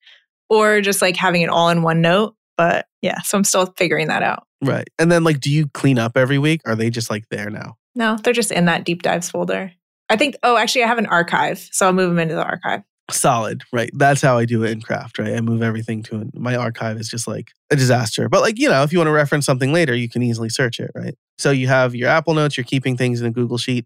[0.49, 2.35] or just like having it all in one note.
[2.57, 4.47] But yeah, so I'm still figuring that out.
[4.61, 4.87] Right.
[4.97, 6.61] And then like do you clean up every week?
[6.65, 7.77] Are they just like there now?
[7.95, 9.71] No, they're just in that deep dives folder.
[10.09, 12.83] I think oh actually I have an archive, so I'll move them into the archive.
[13.11, 13.91] Solid, right?
[13.93, 15.33] That's how I do it in craft, right?
[15.33, 16.27] I move everything to it.
[16.33, 18.27] My archive is just like a disaster.
[18.29, 20.79] But like, you know, if you want to reference something later, you can easily search
[20.79, 21.15] it, right?
[21.37, 23.85] So you have your Apple Notes, you're keeping things in a Google Sheet.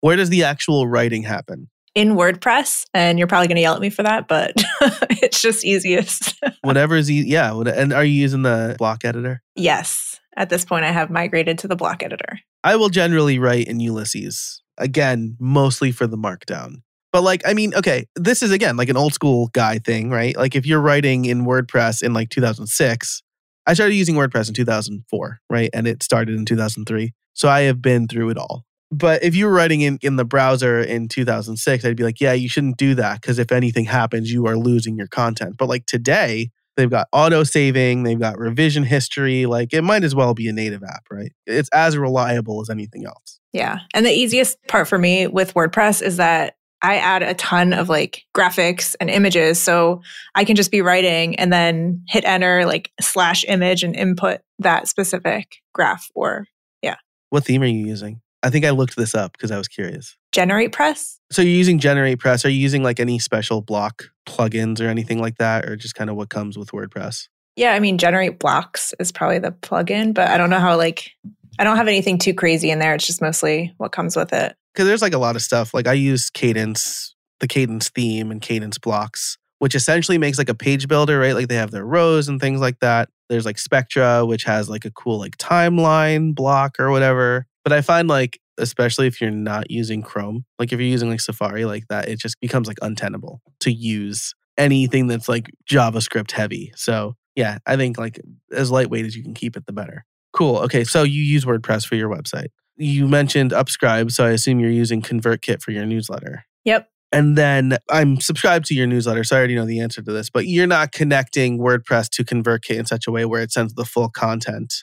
[0.00, 1.68] Where does the actual writing happen?
[1.94, 4.52] In WordPress, and you're probably going to yell at me for that, but
[5.22, 6.34] it's just easiest.
[6.62, 7.28] Whatever is easy.
[7.28, 7.58] Yeah.
[7.60, 9.42] And are you using the block editor?
[9.54, 10.20] Yes.
[10.36, 12.40] At this point, I have migrated to the block editor.
[12.64, 16.82] I will generally write in Ulysses, again, mostly for the markdown.
[17.12, 20.36] But like, I mean, okay, this is again like an old school guy thing, right?
[20.36, 23.22] Like if you're writing in WordPress in like 2006,
[23.66, 25.70] I started using WordPress in 2004, right?
[25.72, 27.14] And it started in 2003.
[27.32, 30.24] So I have been through it all But if you were writing in, in the
[30.24, 34.30] browser in 2006, I'd be like, yeah, you shouldn't do that because if anything happens,
[34.30, 35.56] you are losing your content.
[35.56, 39.46] But like today, they've got auto saving, they've got revision history.
[39.46, 41.32] Like it might as well be a native app, right?
[41.44, 43.40] It's as reliable as anything else.
[43.52, 43.80] Yeah.
[43.94, 47.88] And the easiest part for me with WordPress is that I add a ton of
[47.88, 49.60] like graphics and images.
[49.60, 50.02] So
[50.36, 54.86] I can just be writing and then hit enter, like slash image and input that
[54.86, 56.46] specific graph or
[56.80, 56.96] yeah.
[57.30, 58.20] What theme are you using?
[58.44, 60.16] I think I looked this up because I was curious.
[60.32, 61.18] Generate Press.
[61.32, 62.44] So you're using Generate Press.
[62.44, 66.10] Are you using like any special block plugins or anything like that, or just kind
[66.10, 67.28] of what comes with WordPress?
[67.56, 71.12] Yeah, I mean, Generate Blocks is probably the plugin, but I don't know how like
[71.58, 72.94] I don't have anything too crazy in there.
[72.94, 75.72] It's just mostly what comes with it because there's like a lot of stuff.
[75.72, 80.54] Like I use Kadence, the Kadence theme and Kadence blocks, which essentially makes like a
[80.54, 81.34] page builder, right?
[81.34, 83.08] Like they have their rows and things like that.
[83.28, 87.46] There's like Spectra, which has like a cool like timeline block or whatever.
[87.64, 91.20] But I find like, especially if you're not using Chrome, like if you're using like
[91.20, 96.72] Safari like that, it just becomes like untenable to use anything that's like JavaScript heavy.
[96.76, 98.20] So yeah, I think like
[98.52, 100.04] as lightweight as you can keep it, the better.
[100.32, 100.58] Cool.
[100.58, 100.84] Okay.
[100.84, 105.02] So you use WordPress for your website you mentioned Upscribe, so I assume you're using
[105.02, 106.44] ConvertKit for your newsletter.
[106.64, 106.88] Yep.
[107.12, 110.30] And then I'm subscribed to your newsletter, so I already know the answer to this,
[110.30, 113.84] but you're not connecting WordPress to ConvertKit in such a way where it sends the
[113.84, 114.74] full content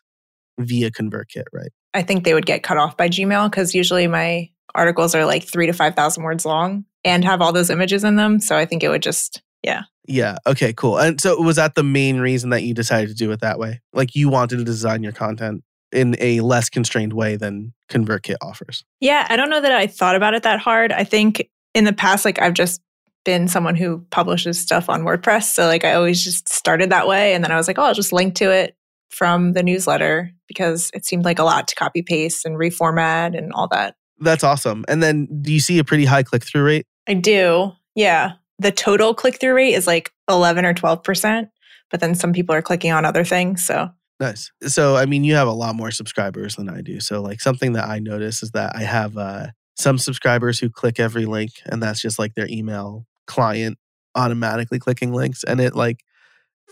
[0.57, 1.71] via ConvertKit, right?
[1.93, 5.43] I think they would get cut off by Gmail because usually my articles are like
[5.43, 8.39] three to 5,000 words long and have all those images in them.
[8.39, 9.83] So I think it would just, yeah.
[10.07, 10.37] Yeah.
[10.47, 10.97] Okay, cool.
[10.97, 13.81] And so was that the main reason that you decided to do it that way?
[13.93, 18.83] Like you wanted to design your content in a less constrained way than ConvertKit offers.
[18.99, 20.91] Yeah, I don't know that I thought about it that hard.
[20.91, 22.81] I think in the past, like I've just
[23.23, 25.43] been someone who publishes stuff on WordPress.
[25.43, 27.33] So like I always just started that way.
[27.33, 28.75] And then I was like, oh, I'll just link to it
[29.11, 33.51] from the newsletter because it seemed like a lot to copy paste and reformat and
[33.53, 33.95] all that.
[34.19, 34.85] That's awesome.
[34.87, 36.85] And then do you see a pretty high click through rate?
[37.07, 37.71] I do.
[37.95, 38.33] Yeah.
[38.59, 41.49] The total click through rate is like 11 or 12%,
[41.89, 43.65] but then some people are clicking on other things.
[43.65, 43.89] So
[44.21, 44.51] Nice.
[44.67, 46.99] So, I mean, you have a lot more subscribers than I do.
[46.99, 50.99] So, like, something that I notice is that I have uh, some subscribers who click
[50.99, 53.79] every link, and that's just like their email client
[54.13, 55.43] automatically clicking links.
[55.43, 56.03] And it like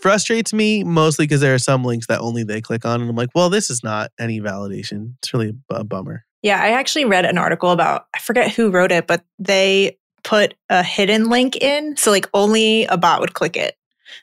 [0.00, 3.00] frustrates me mostly because there are some links that only they click on.
[3.00, 5.14] And I'm like, well, this is not any validation.
[5.18, 6.24] It's really a bummer.
[6.42, 6.60] Yeah.
[6.62, 10.82] I actually read an article about, I forget who wrote it, but they put a
[10.82, 11.96] hidden link in.
[11.96, 13.76] So, like, only a bot would click it.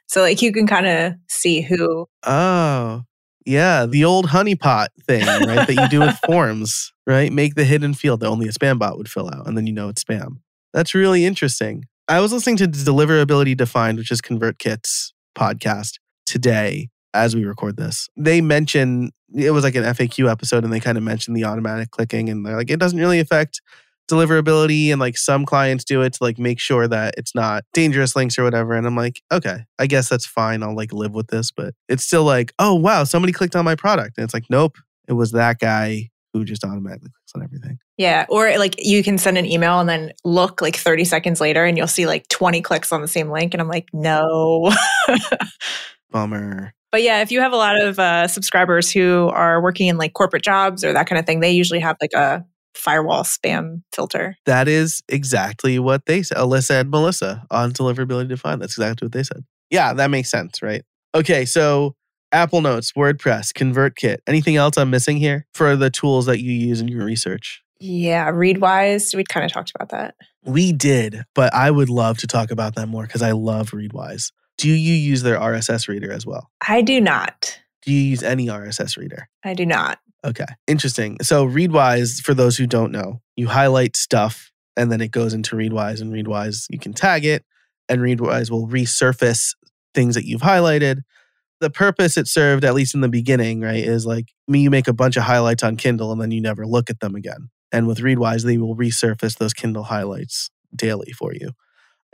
[0.07, 2.07] So, like, you can kind of see who.
[2.25, 3.03] Oh.
[3.45, 5.65] Yeah, the old honeypot thing, right?
[5.65, 7.31] that you do with forms, right?
[7.31, 9.71] Make the hidden field that only a spam bot would fill out, and then you
[9.71, 10.39] know it's spam.
[10.73, 11.85] That's really interesting.
[12.09, 18.09] I was listening to Deliverability Defined, which is ConvertKit's podcast today as we record this.
[18.17, 21.91] They mention it was like an FAQ episode, and they kind of mentioned the automatic
[21.91, 23.61] clicking, and they're like, it doesn't really affect
[24.07, 28.15] deliverability and like some clients do it to like make sure that it's not dangerous
[28.15, 28.73] links or whatever.
[28.73, 30.63] And i'm like okay i guess that's fine.
[30.63, 31.51] I'll like live with this.
[31.51, 34.17] But it's still like oh wow somebody clicked on my product.
[34.17, 38.25] And it's like nope it was that guy who just automatically clicks on everything yeah
[38.29, 41.77] or like you can send an email and then look like 30 seconds later and
[41.77, 44.71] you'll see like 20 clicks on the same link and i'm like no
[46.11, 49.97] bummer but yeah, if you have a lot of uh, subscribers who are working in
[49.97, 52.45] like corporate jobs or that kind of thing, they usually have like a
[52.75, 54.37] firewall spam filter.
[54.45, 56.37] That is exactly what they said.
[56.37, 58.61] Alyssa and Melissa on Deliverability Defined.
[58.61, 59.43] That's exactly what they said.
[59.69, 60.83] Yeah, that makes sense, right?
[61.13, 61.95] Okay, so
[62.31, 64.17] Apple Notes, WordPress, ConvertKit.
[64.27, 67.63] Anything else I'm missing here for the tools that you use in your research?
[67.79, 69.15] Yeah, Readwise.
[69.15, 70.15] We kind of talked about that.
[70.43, 74.31] We did, but I would love to talk about that more because I love Readwise.
[74.57, 76.49] Do you use their RSS reader as well?
[76.67, 77.59] I do not.
[77.83, 79.29] Do you use any RSS reader?
[79.43, 79.99] I do not.
[80.25, 81.17] Okay, interesting.
[81.21, 85.55] So Readwise, for those who don't know, you highlight stuff and then it goes into
[85.55, 87.43] Readwise, and Readwise you can tag it,
[87.89, 89.55] and Readwise will resurface
[89.93, 91.01] things that you've highlighted.
[91.59, 94.87] The purpose it served, at least in the beginning, right, is like me, you make
[94.87, 97.49] a bunch of highlights on Kindle and then you never look at them again.
[97.71, 101.51] And with Readwise, they will resurface those Kindle highlights daily for you.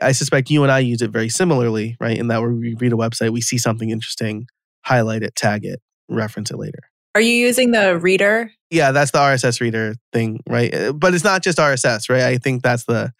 [0.01, 2.17] I suspect you and I use it very similarly, right?
[2.17, 4.47] In that we read a website, we see something interesting,
[4.81, 6.79] highlight it, tag it, reference it later.
[7.15, 8.51] Are you using the reader?
[8.71, 10.73] Yeah, that's the RSS reader thing, right?
[10.73, 12.23] Uh, but it's not just RSS, right?
[12.23, 13.13] I think that's the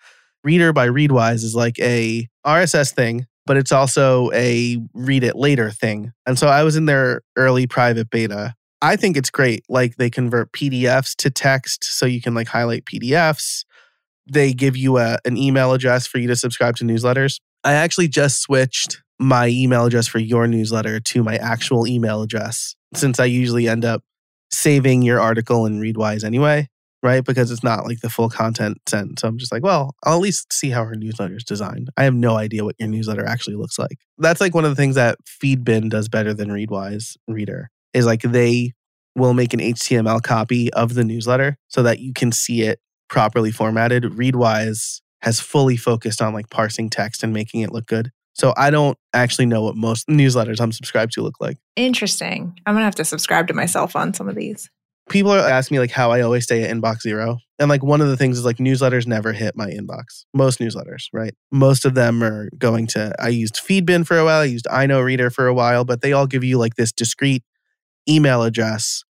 [0.43, 5.72] reader by Readwise is like a RSS thing, but it's also a read it later
[5.72, 6.12] thing.
[6.26, 8.56] And so I was in their early private beta.
[8.82, 9.64] I think it's great.
[9.70, 13.64] Like they convert PDFs to text so you can like highlight PDFs.
[14.30, 17.39] They give you a, an email address for you to subscribe to newsletters.
[17.64, 22.76] I actually just switched my email address for your newsletter to my actual email address
[22.94, 24.04] since I usually end up
[24.52, 26.70] saving your article in Readwise anyway.
[27.04, 27.24] Right?
[27.24, 29.20] Because it's not like the full content sent.
[29.20, 31.89] So I'm just like, well, I'll at least see how her newsletter is designed.
[31.97, 33.97] I have no idea what your newsletter actually looks like.
[34.18, 38.22] That's like one of the things that Feedbin does better than Readwise Reader is like
[38.22, 38.72] they
[39.16, 42.80] will make an HTML copy of the newsletter so that you can see it
[43.10, 44.04] properly formatted.
[44.04, 48.12] Readwise has fully focused on like parsing text and making it look good.
[48.34, 51.58] So I don't actually know what most newsletters I'm subscribed to look like.
[51.76, 52.58] Interesting.
[52.66, 54.70] I'm gonna have to subscribe to myself on some of these.
[55.10, 57.38] People are asking me like how I always stay at inbox zero.
[57.60, 60.26] And like one of the things is like newsletters never hit my inbox.
[60.34, 61.34] Most newsletters, right?
[61.51, 65.32] Most of them are going to I used Feedbin for a while, I used Inoreader
[65.32, 67.43] for a while, but they all give you like this discrete
[68.10, 69.04] email address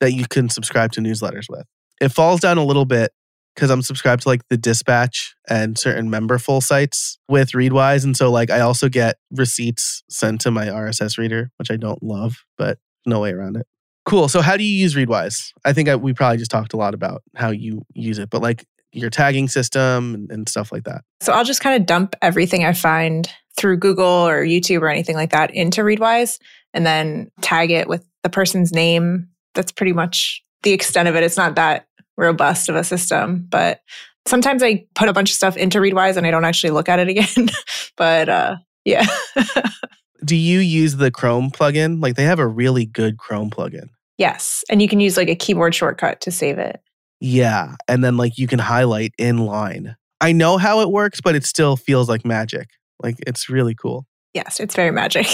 [0.00, 1.66] that you can subscribe to newsletters with.
[2.00, 3.12] It falls down a little bit
[3.54, 8.04] because I'm subscribed to like the dispatch and certain memberful sites with Readwise.
[8.04, 12.02] And so like I also get receipts sent to my RSS reader, which I don't
[12.02, 13.66] love, but no way around it.
[14.04, 14.28] Cool.
[14.28, 15.52] So how do you use Readwise?
[15.64, 18.42] I think I, we probably just talked a lot about how you use it, but
[18.42, 21.02] like your tagging system and, and stuff like that.
[21.20, 25.16] So I'll just kind of dump everything I find through Google or YouTube or anything
[25.16, 26.38] like that into Readwise
[26.72, 29.28] and then tag it with the person's name.
[29.54, 31.22] That's pretty much the extent of it.
[31.22, 31.86] It's not that
[32.16, 33.46] robust of a system.
[33.48, 33.80] But
[34.26, 36.98] sometimes I put a bunch of stuff into Readwise and I don't actually look at
[36.98, 37.50] it again.
[37.96, 39.06] but uh, yeah.
[40.24, 42.02] Do you use the Chrome plugin?
[42.02, 43.88] Like they have a really good Chrome plugin.
[44.18, 44.64] Yes.
[44.68, 46.80] And you can use like a keyboard shortcut to save it.
[47.20, 47.76] Yeah.
[47.88, 49.96] And then like you can highlight in line.
[50.20, 52.68] I know how it works, but it still feels like magic.
[53.02, 54.06] Like it's really cool.
[54.34, 55.26] Yes, it's very magic.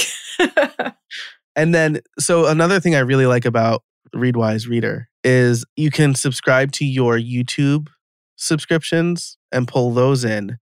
[1.57, 3.83] and then, so another thing I really like about
[4.15, 7.89] Readwise Reader is you can subscribe to your YouTube
[8.37, 10.59] subscriptions and pull those in.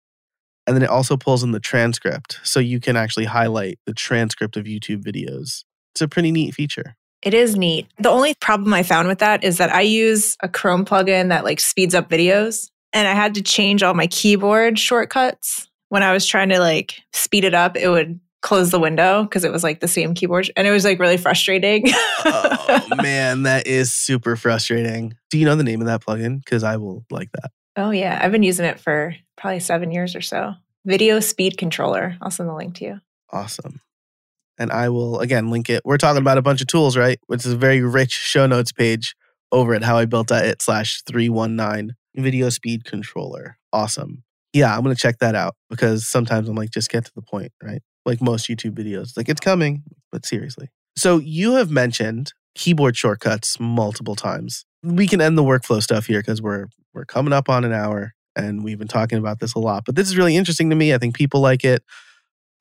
[0.67, 2.41] And then it also pulls in the transcript.
[2.43, 5.65] So you can actually highlight the transcript of YouTube videos.
[5.93, 6.97] It's a pretty neat feature.
[7.23, 7.87] It is neat.
[7.99, 11.45] The only problem I found with that is that I use a Chrome plugin that
[11.45, 15.69] like speeds up videos and I had to change all my keyboard shortcuts.
[15.89, 19.43] When I was trying to like speed it up, it would close the window because
[19.43, 21.85] it was like the same keyboard and it was like really frustrating.
[22.25, 25.15] oh man, that is super frustrating.
[25.31, 26.45] Do you know the name of that plugin?
[26.45, 27.51] Because I will like that.
[27.77, 30.55] Oh yeah, I've been using it for probably seven years or so.
[30.85, 32.17] Video Speed Controller.
[32.21, 33.01] I'll send the link to you.
[33.31, 33.81] Awesome.
[34.59, 35.83] And I will again link it.
[35.85, 37.19] We're talking about a bunch of tools, right?
[37.27, 39.17] Which is a very rich show notes page
[39.51, 43.59] over at howibuilt.it slash 319 video speed controller.
[43.73, 44.23] Awesome.
[44.53, 47.53] Yeah, I'm gonna check that out because sometimes I'm like, just get to the point,
[47.63, 47.83] right?
[48.07, 49.17] like most YouTube videos.
[49.17, 50.69] Like it's coming, but seriously.
[50.97, 54.65] So you have mentioned keyboard shortcuts multiple times.
[54.83, 58.15] We can end the workflow stuff here because we're we're coming up on an hour
[58.37, 59.85] and we've been talking about this a lot.
[59.85, 60.95] But this is really interesting to me.
[60.95, 61.83] I think people like it.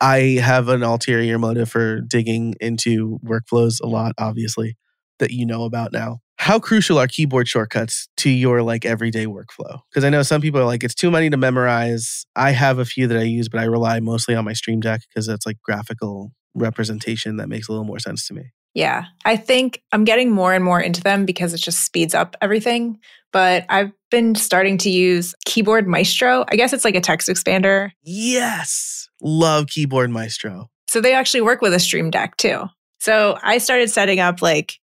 [0.01, 4.75] I have an ulterior motive for digging into workflows a lot, obviously,
[5.19, 9.79] that you know about now how crucial are keyboard shortcuts to your like everyday workflow
[9.89, 12.85] because i know some people are like it's too many to memorize i have a
[12.85, 15.57] few that i use but i rely mostly on my stream deck because that's like
[15.63, 20.32] graphical representation that makes a little more sense to me yeah i think i'm getting
[20.32, 22.99] more and more into them because it just speeds up everything
[23.32, 27.91] but i've been starting to use keyboard maestro i guess it's like a text expander
[28.03, 32.63] yes love keyboard maestro so they actually work with a stream deck too
[32.99, 34.80] so i started setting up like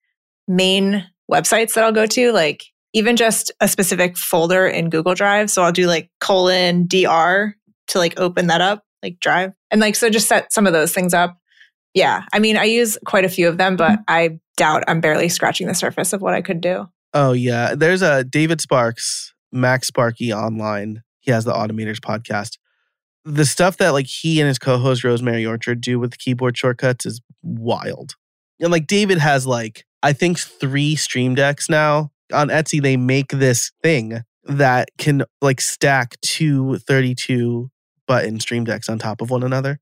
[0.49, 5.49] main websites that I'll go to, like even just a specific folder in Google Drive.
[5.49, 7.53] So I'll do like colon DR
[7.87, 9.53] to like open that up, like Drive.
[9.71, 11.37] And like, so just set some of those things up.
[11.93, 12.23] Yeah.
[12.33, 14.03] I mean, I use quite a few of them, but mm-hmm.
[14.07, 16.87] I doubt I'm barely scratching the surface of what I could do.
[17.13, 17.75] Oh, yeah.
[17.75, 21.03] There's a David Sparks, MacSparky online.
[21.19, 22.57] He has the Automators podcast.
[23.25, 27.21] The stuff that like he and his co-host Rosemary Orchard do with keyboard shortcuts is
[27.41, 28.15] wild.
[28.59, 32.81] And like David has like I think three stream decks now on Etsy.
[32.81, 37.69] They make this thing that can like stack two 32
[38.07, 39.79] button stream decks on top of one another.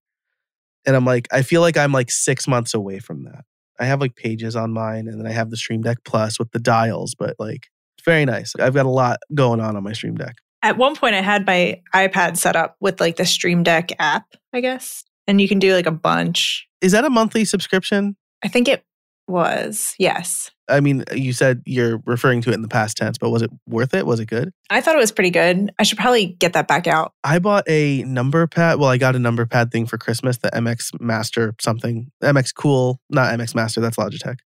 [0.87, 3.43] And I'm like, I feel like I'm like six months away from that.
[3.79, 6.49] I have like pages on mine and then I have the Stream Deck Plus with
[6.51, 7.67] the dials, but like
[7.97, 8.55] it's very nice.
[8.59, 10.37] I've got a lot going on on my Stream Deck.
[10.63, 14.25] At one point, I had my iPad set up with like the Stream Deck app,
[14.53, 16.67] I guess, and you can do like a bunch.
[16.81, 18.15] Is that a monthly subscription?
[18.43, 18.83] I think it
[19.27, 19.93] was.
[19.99, 20.51] Yes.
[20.69, 23.49] I mean, you said you're referring to it in the past tense, but was it
[23.67, 24.05] worth it?
[24.05, 24.51] Was it good?
[24.69, 25.71] I thought it was pretty good.
[25.79, 27.13] I should probably get that back out.
[27.23, 28.79] I bought a number pad.
[28.79, 32.11] Well, I got a number pad thing for Christmas, the MX Master something.
[32.21, 34.39] MX Cool, not MX Master, that's Logitech.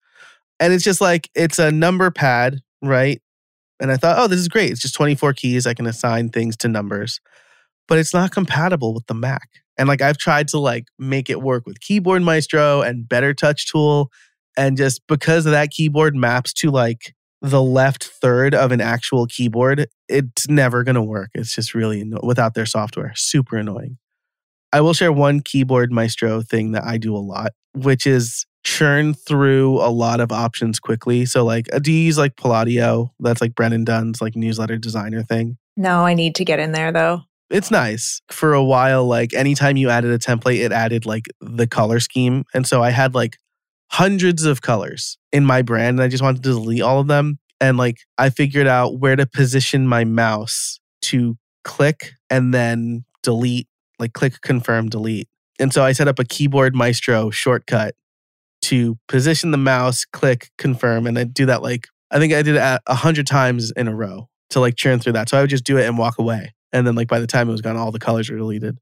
[0.61, 3.23] And it's just like, it's a number pad, right?
[3.81, 4.73] And I thought, oh, this is great.
[4.73, 5.67] It's just 24 keys.
[5.67, 7.21] I can assign things to numbers,
[7.87, 9.49] but it's not compatible with the Mac.
[9.77, 13.71] And like, I've tried to like make it work with Keyboard Maestro and Better Touch
[13.71, 14.11] Tool
[14.59, 19.27] and just because of that keyboard maps to like the left third of an actual
[19.27, 21.31] keyboard, it's never going to work.
[21.35, 23.99] It's just really anno- without their software, super annoying.
[24.73, 29.15] I will share one keyboard maestro thing that I do a lot, which is churn
[29.15, 31.25] through a lot of options quickly.
[31.25, 33.13] So like uh, do you use like Palladio?
[33.21, 35.57] That's like Brennan Dunn's like newsletter designer thing.
[35.77, 37.23] No, I need to get in there though.
[37.51, 38.21] It's nice.
[38.31, 42.45] For a while, like anytime you added a template, it added like the color scheme.
[42.53, 43.39] And so I had like
[43.91, 47.39] hundreds of colors in my brand and I just wanted to delete all of them.
[47.61, 53.69] And like I figured out where to position my mouse to click and then delete,
[53.99, 55.29] like click, confirm, delete.
[55.59, 57.95] And so I set up a keyboard maestro shortcut
[58.63, 62.57] to position the mouse, click, confirm, and I do that like I think I did
[62.57, 65.29] it a hundred times in a row to like churn through that.
[65.29, 66.55] So I would just do it and walk away.
[66.73, 68.79] And then like by the time it was gone, all the colors were deleted.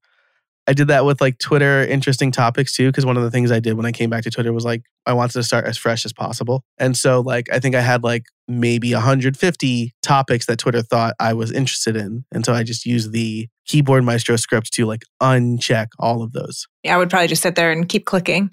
[0.69, 3.61] I did that with like Twitter interesting topics too, because one of the things I
[3.61, 6.05] did when I came back to Twitter was like I wanted to start as fresh
[6.05, 6.65] as possible.
[6.79, 11.35] And so like I think I had like maybe 150 topics that Twitter thought I
[11.35, 12.25] was interested in.
[12.33, 16.67] And so I just used the keyboard maestro script to like uncheck all of those.
[16.83, 18.53] Yeah, I would probably just sit there and keep clicking.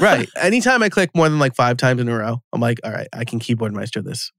[0.00, 0.28] right.
[0.36, 3.08] Anytime I click more than like five times in a row, I'm like, all right,
[3.12, 4.30] I can keyboard maestro this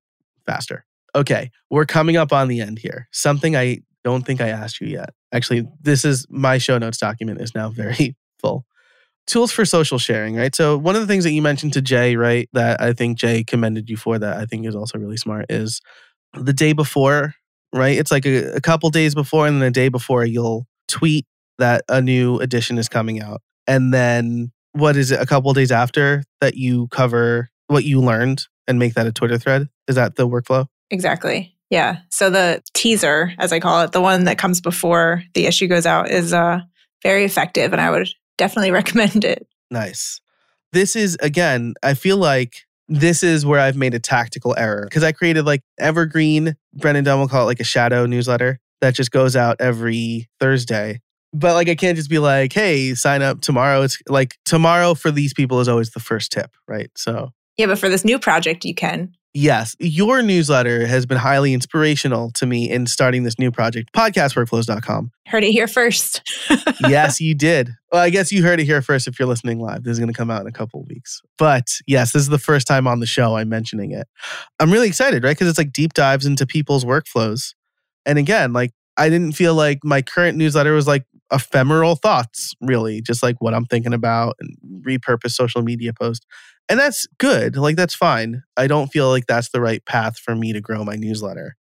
[0.46, 0.86] faster.
[1.14, 3.10] Okay, we're coming up on the end here.
[3.12, 5.12] Something I don't think I asked you yet.
[5.32, 8.66] Actually, this is my show notes document is now very full.
[9.28, 10.54] Tools for social sharing, right?
[10.56, 13.44] So, one of the things that you mentioned to Jay, right, that I think Jay
[13.44, 15.80] commended you for that I think is also really smart is
[16.34, 17.36] the day before,
[17.74, 17.98] right?
[17.98, 21.26] It's like a, a couple days before, and then a day before, you'll tweet
[21.60, 23.42] that a new edition is coming out.
[23.68, 28.44] And then what is it, a couple days after that you cover what you learned
[28.68, 29.70] and make that a Twitter thread?
[29.88, 30.68] Is that the workflow?
[30.90, 31.56] Exactly.
[31.72, 32.00] Yeah.
[32.12, 35.86] So the teaser, as I call it, the one that comes before the issue goes
[35.88, 36.60] out, is uh,
[37.02, 38.08] very effective, and I would
[38.38, 39.48] definitely recommend it.
[39.72, 40.22] Nice.
[40.74, 45.04] This is again, I feel like this is where I've made a tactical error because
[45.04, 46.56] I created like evergreen.
[46.74, 51.00] Brennan Dunn will call it like a shadow newsletter that just goes out every Thursday.
[51.34, 53.84] But like, I can't just be like, hey, sign up tomorrow.
[53.84, 56.92] It's like tomorrow for these people is always the first tip, right?
[56.98, 59.14] So, Yeah, but for this new project, you can.
[59.34, 65.12] Yes, your newsletter has been highly inspirational to me in starting this new project, podcastworkflows.com.
[65.28, 66.22] Heard it here first.
[66.88, 67.70] yes, you did.
[67.92, 69.84] Well, I guess you heard it here first if you're listening live.
[69.84, 71.22] This is going to come out in a couple of weeks.
[71.38, 74.08] But yes, this is the first time on the show I'm mentioning it.
[74.60, 75.32] I'm really excited, right?
[75.32, 77.54] Because it's like deep dives into people's workflows.
[78.06, 83.02] And again, like I didn't feel like my current newsletter was like ephemeral thoughts, really,
[83.02, 86.26] just like what I'm thinking about and repurpose social media post.
[86.70, 87.56] And that's good.
[87.58, 88.44] Like that's fine.
[88.58, 91.56] I don't feel like that's the right path for me to grow my newsletter.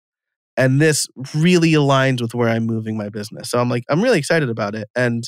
[0.55, 3.51] And this really aligns with where I'm moving my business.
[3.51, 4.89] So I'm like, I'm really excited about it.
[4.95, 5.23] And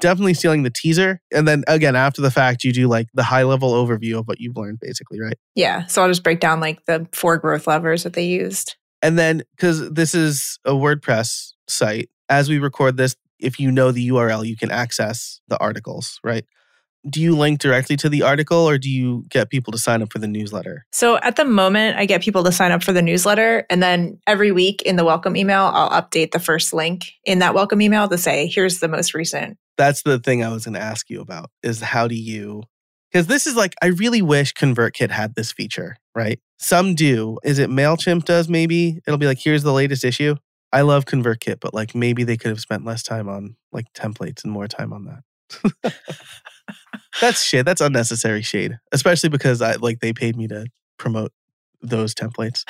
[0.00, 1.20] definitely stealing the teaser.
[1.32, 4.40] And then again, after the fact, you do like the high level overview of what
[4.40, 5.36] you've learned, basically, right?
[5.54, 5.86] Yeah.
[5.86, 8.76] So I'll just break down like the four growth levers that they used.
[9.02, 13.92] And then, because this is a WordPress site, as we record this, if you know
[13.92, 16.44] the URL, you can access the articles, right?
[17.08, 20.12] Do you link directly to the article or do you get people to sign up
[20.12, 20.84] for the newsletter?
[20.92, 23.64] So at the moment, I get people to sign up for the newsletter.
[23.70, 27.54] And then every week in the welcome email, I'll update the first link in that
[27.54, 29.58] welcome email to say, here's the most recent.
[29.76, 32.64] That's the thing I was going to ask you about is how do you,
[33.12, 36.40] because this is like, I really wish ConvertKit had this feature, right?
[36.58, 37.38] Some do.
[37.44, 39.00] Is it MailChimp does maybe?
[39.06, 40.34] It'll be like, here's the latest issue.
[40.72, 44.44] I love ConvertKit, but like maybe they could have spent less time on like templates
[44.44, 45.94] and more time on that.
[47.20, 47.64] That's shit.
[47.64, 50.66] That's unnecessary shade, especially because I like they paid me to
[50.98, 51.32] promote
[51.80, 52.64] those templates.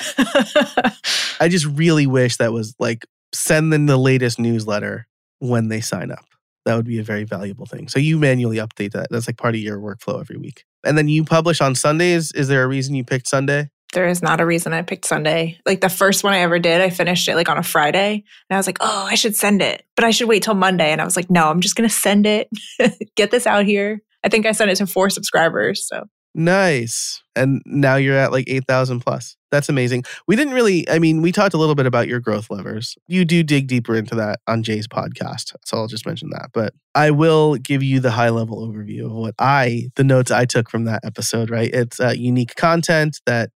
[1.40, 5.06] I just really wish that was like send them the latest newsletter
[5.40, 6.24] when they sign up.
[6.64, 7.88] That would be a very valuable thing.
[7.88, 9.08] So you manually update that.
[9.10, 10.64] That's like part of your workflow every week.
[10.84, 12.30] And then you publish on Sundays.
[12.32, 13.70] Is there a reason you picked Sunday?
[13.92, 15.58] There is not a reason I picked Sunday.
[15.64, 18.24] Like the first one I ever did, I finished it like on a Friday.
[18.50, 20.90] And I was like, oh, I should send it, but I should wait till Monday.
[20.90, 22.48] And I was like, no, I'm just going to send it,
[23.16, 24.00] get this out here.
[24.24, 25.86] I think I sent it to four subscribers.
[25.86, 27.22] So Nice.
[27.34, 29.36] And now you're at like 8,000 plus.
[29.50, 30.04] That's amazing.
[30.26, 32.96] We didn't really, I mean, we talked a little bit about your growth levers.
[33.06, 35.54] You do dig deeper into that on Jay's podcast.
[35.64, 36.50] So I'll just mention that.
[36.52, 40.44] But I will give you the high level overview of what I, the notes I
[40.44, 41.70] took from that episode, right?
[41.72, 43.50] It's uh, unique content that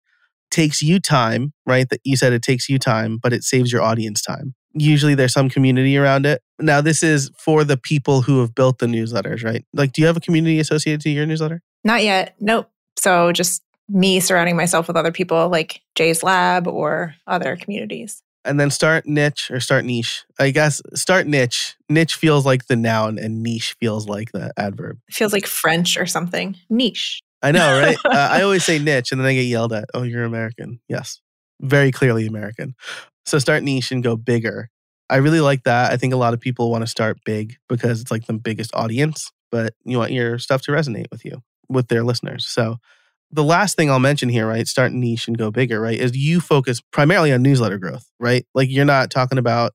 [0.52, 1.88] takes you time, right?
[1.88, 4.54] That you said it takes you time, but it saves your audience time.
[4.74, 6.40] Usually there's some community around it.
[6.60, 9.64] Now, this is for the people who have built the newsletters, right?
[9.74, 11.60] Like, do you have a community associated to your newsletter?
[11.84, 12.36] not yet.
[12.38, 12.70] Nope.
[12.96, 18.22] So just me surrounding myself with other people like Jay's Lab or other communities.
[18.44, 20.24] and then start niche or start niche.
[20.38, 21.76] I guess start niche.
[21.88, 24.98] Niche feels like the noun and niche feels like the adverb.
[25.08, 26.56] It feels like French or something.
[26.70, 27.20] Niche.
[27.42, 27.96] I know, right?
[28.04, 29.86] uh, I always say niche and then I get yelled at.
[29.94, 30.80] Oh, you're American.
[30.88, 31.20] Yes.
[31.60, 32.74] Very clearly American.
[33.26, 34.68] So start niche and go bigger.
[35.10, 35.92] I really like that.
[35.92, 38.74] I think a lot of people want to start big because it's like the biggest
[38.74, 42.46] audience, but you want your stuff to resonate with you, with their listeners.
[42.46, 42.78] So
[43.30, 44.66] the last thing I'll mention here, right?
[44.66, 45.98] Start niche and go bigger, right?
[45.98, 48.46] Is you focus primarily on newsletter growth, right?
[48.54, 49.72] Like you're not talking about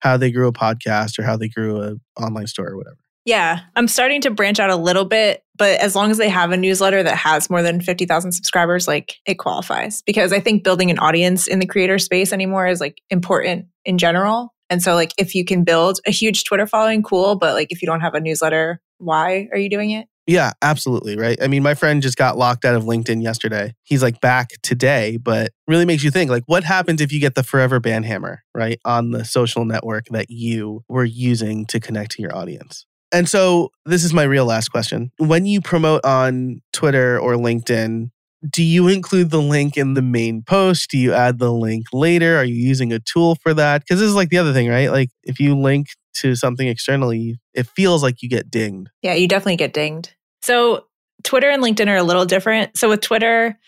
[0.00, 2.98] how they grew a podcast or how they grew an online store or whatever.
[3.28, 6.50] Yeah, I'm starting to branch out a little bit, but as long as they have
[6.50, 10.90] a newsletter that has more than 50,000 subscribers, like it qualifies because I think building
[10.90, 14.54] an audience in the creator space anymore is like important in general.
[14.70, 17.82] And so like if you can build a huge Twitter following, cool, but like if
[17.82, 20.08] you don't have a newsletter, why are you doing it?
[20.26, 21.18] Yeah, absolutely.
[21.18, 21.36] Right.
[21.42, 23.74] I mean, my friend just got locked out of LinkedIn yesterday.
[23.82, 27.34] He's like back today, but really makes you think like, what happens if you get
[27.34, 32.12] the forever ban hammer, right, on the social network that you were using to connect
[32.12, 32.86] to your audience?
[33.12, 35.10] And so this is my real last question.
[35.18, 38.10] When you promote on Twitter or LinkedIn,
[38.48, 40.90] do you include the link in the main post?
[40.90, 42.36] Do you add the link later?
[42.36, 43.82] Are you using a tool for that?
[43.82, 44.90] Because this is like the other thing, right?
[44.90, 48.90] Like if you link to something externally, it feels like you get dinged.
[49.02, 50.14] Yeah, you definitely get dinged.
[50.42, 50.86] So
[51.24, 52.76] Twitter and LinkedIn are a little different.
[52.76, 53.58] So with Twitter,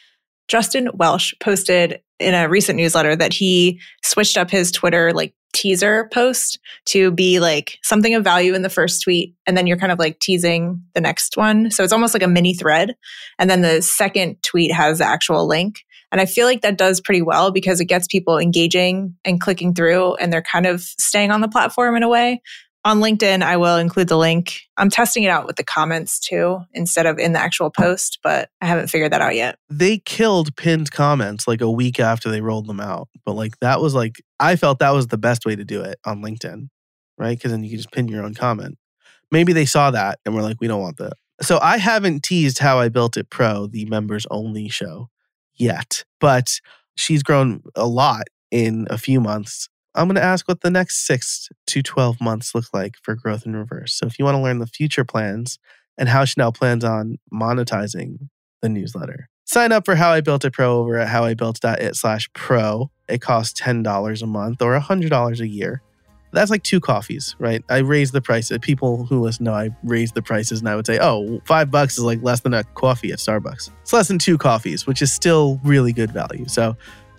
[0.47, 6.09] Justin Welsh posted in a recent newsletter that he switched up his Twitter like teaser
[6.13, 9.93] post to be like something of value in the first tweet and then you're kind
[9.93, 11.71] of like teasing the next one.
[11.71, 12.95] So it's almost like a mini thread
[13.39, 15.81] and then the second tweet has the actual link.
[16.13, 19.75] And I feel like that does pretty well because it gets people engaging and clicking
[19.75, 22.43] through and they're kind of staying on the platform in a way
[22.85, 24.61] on LinkedIn, I will include the link.
[24.77, 28.49] I'm testing it out with the comments too, instead of in the actual post, but
[28.61, 29.59] I haven't figured that out yet.
[29.69, 33.09] They killed pinned comments like a week after they rolled them out.
[33.25, 35.99] But like that was like, I felt that was the best way to do it
[36.05, 36.69] on LinkedIn,
[37.19, 37.37] right?
[37.37, 38.79] Because then you can just pin your own comment.
[39.31, 41.13] Maybe they saw that and were like, we don't want that.
[41.43, 45.09] So I haven't teased how I built it pro, the members only show
[45.55, 46.61] yet, but
[46.97, 51.07] she's grown a lot in a few months I'm going to ask what the next
[51.07, 53.95] six to 12 months look like for growth in reverse.
[53.95, 55.59] So if you want to learn the future plans
[55.99, 58.29] and how Chenell plans on monetizing
[58.63, 62.91] the newsletter, sign up for How I Built It Pro over at howibuilt.it slash pro.
[63.09, 65.83] It costs $10 a month or $100 a year.
[66.33, 67.65] That's like two coffees, right?
[67.69, 68.53] I raised the price.
[68.63, 71.99] People who listen know I raised the prices and I would say, oh, five bucks
[71.99, 73.71] is like less than a coffee at Starbucks.
[73.83, 76.47] It's less than two coffees, which is still really good value.
[76.47, 76.77] So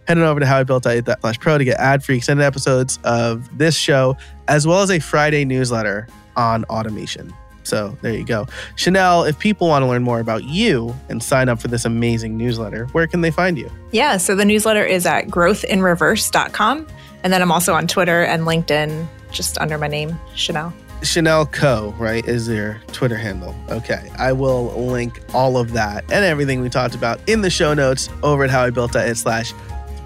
[0.08, 4.18] head on over to howibuilt.it slash pro to get ad-free extended episodes of this show,
[4.48, 7.34] as well as a Friday newsletter on automation.
[7.64, 8.48] So there you go.
[8.76, 12.38] Chenell, if people want to learn more about you and sign up for this amazing
[12.38, 13.72] newsletter, where can they find you?
[13.92, 16.88] Yeah, so the newsletter is at growthinreverse.com.
[17.24, 20.74] And then I'm also on Twitter and LinkedIn, just under my name, Chenell.
[21.02, 23.56] Chenell Co, right, is their Twitter handle.
[23.70, 24.12] Okay.
[24.18, 28.10] I will link all of that and everything we talked about in the show notes
[28.22, 29.54] over at howibuilt.it slash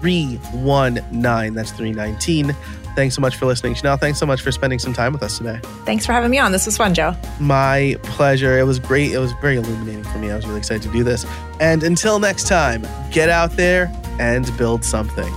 [0.00, 1.54] 319.
[1.54, 2.54] That's 319.
[2.94, 3.74] Thanks so much for listening.
[3.74, 5.60] Chenell, thanks so much for spending some time with us today.
[5.84, 6.50] Thanks for having me on.
[6.50, 7.14] This was fun, Joe.
[7.38, 8.58] My pleasure.
[8.58, 9.12] It was great.
[9.12, 10.30] It was very illuminating for me.
[10.30, 11.26] I was really excited to do this.
[11.60, 15.30] And until next time, get out there and build something.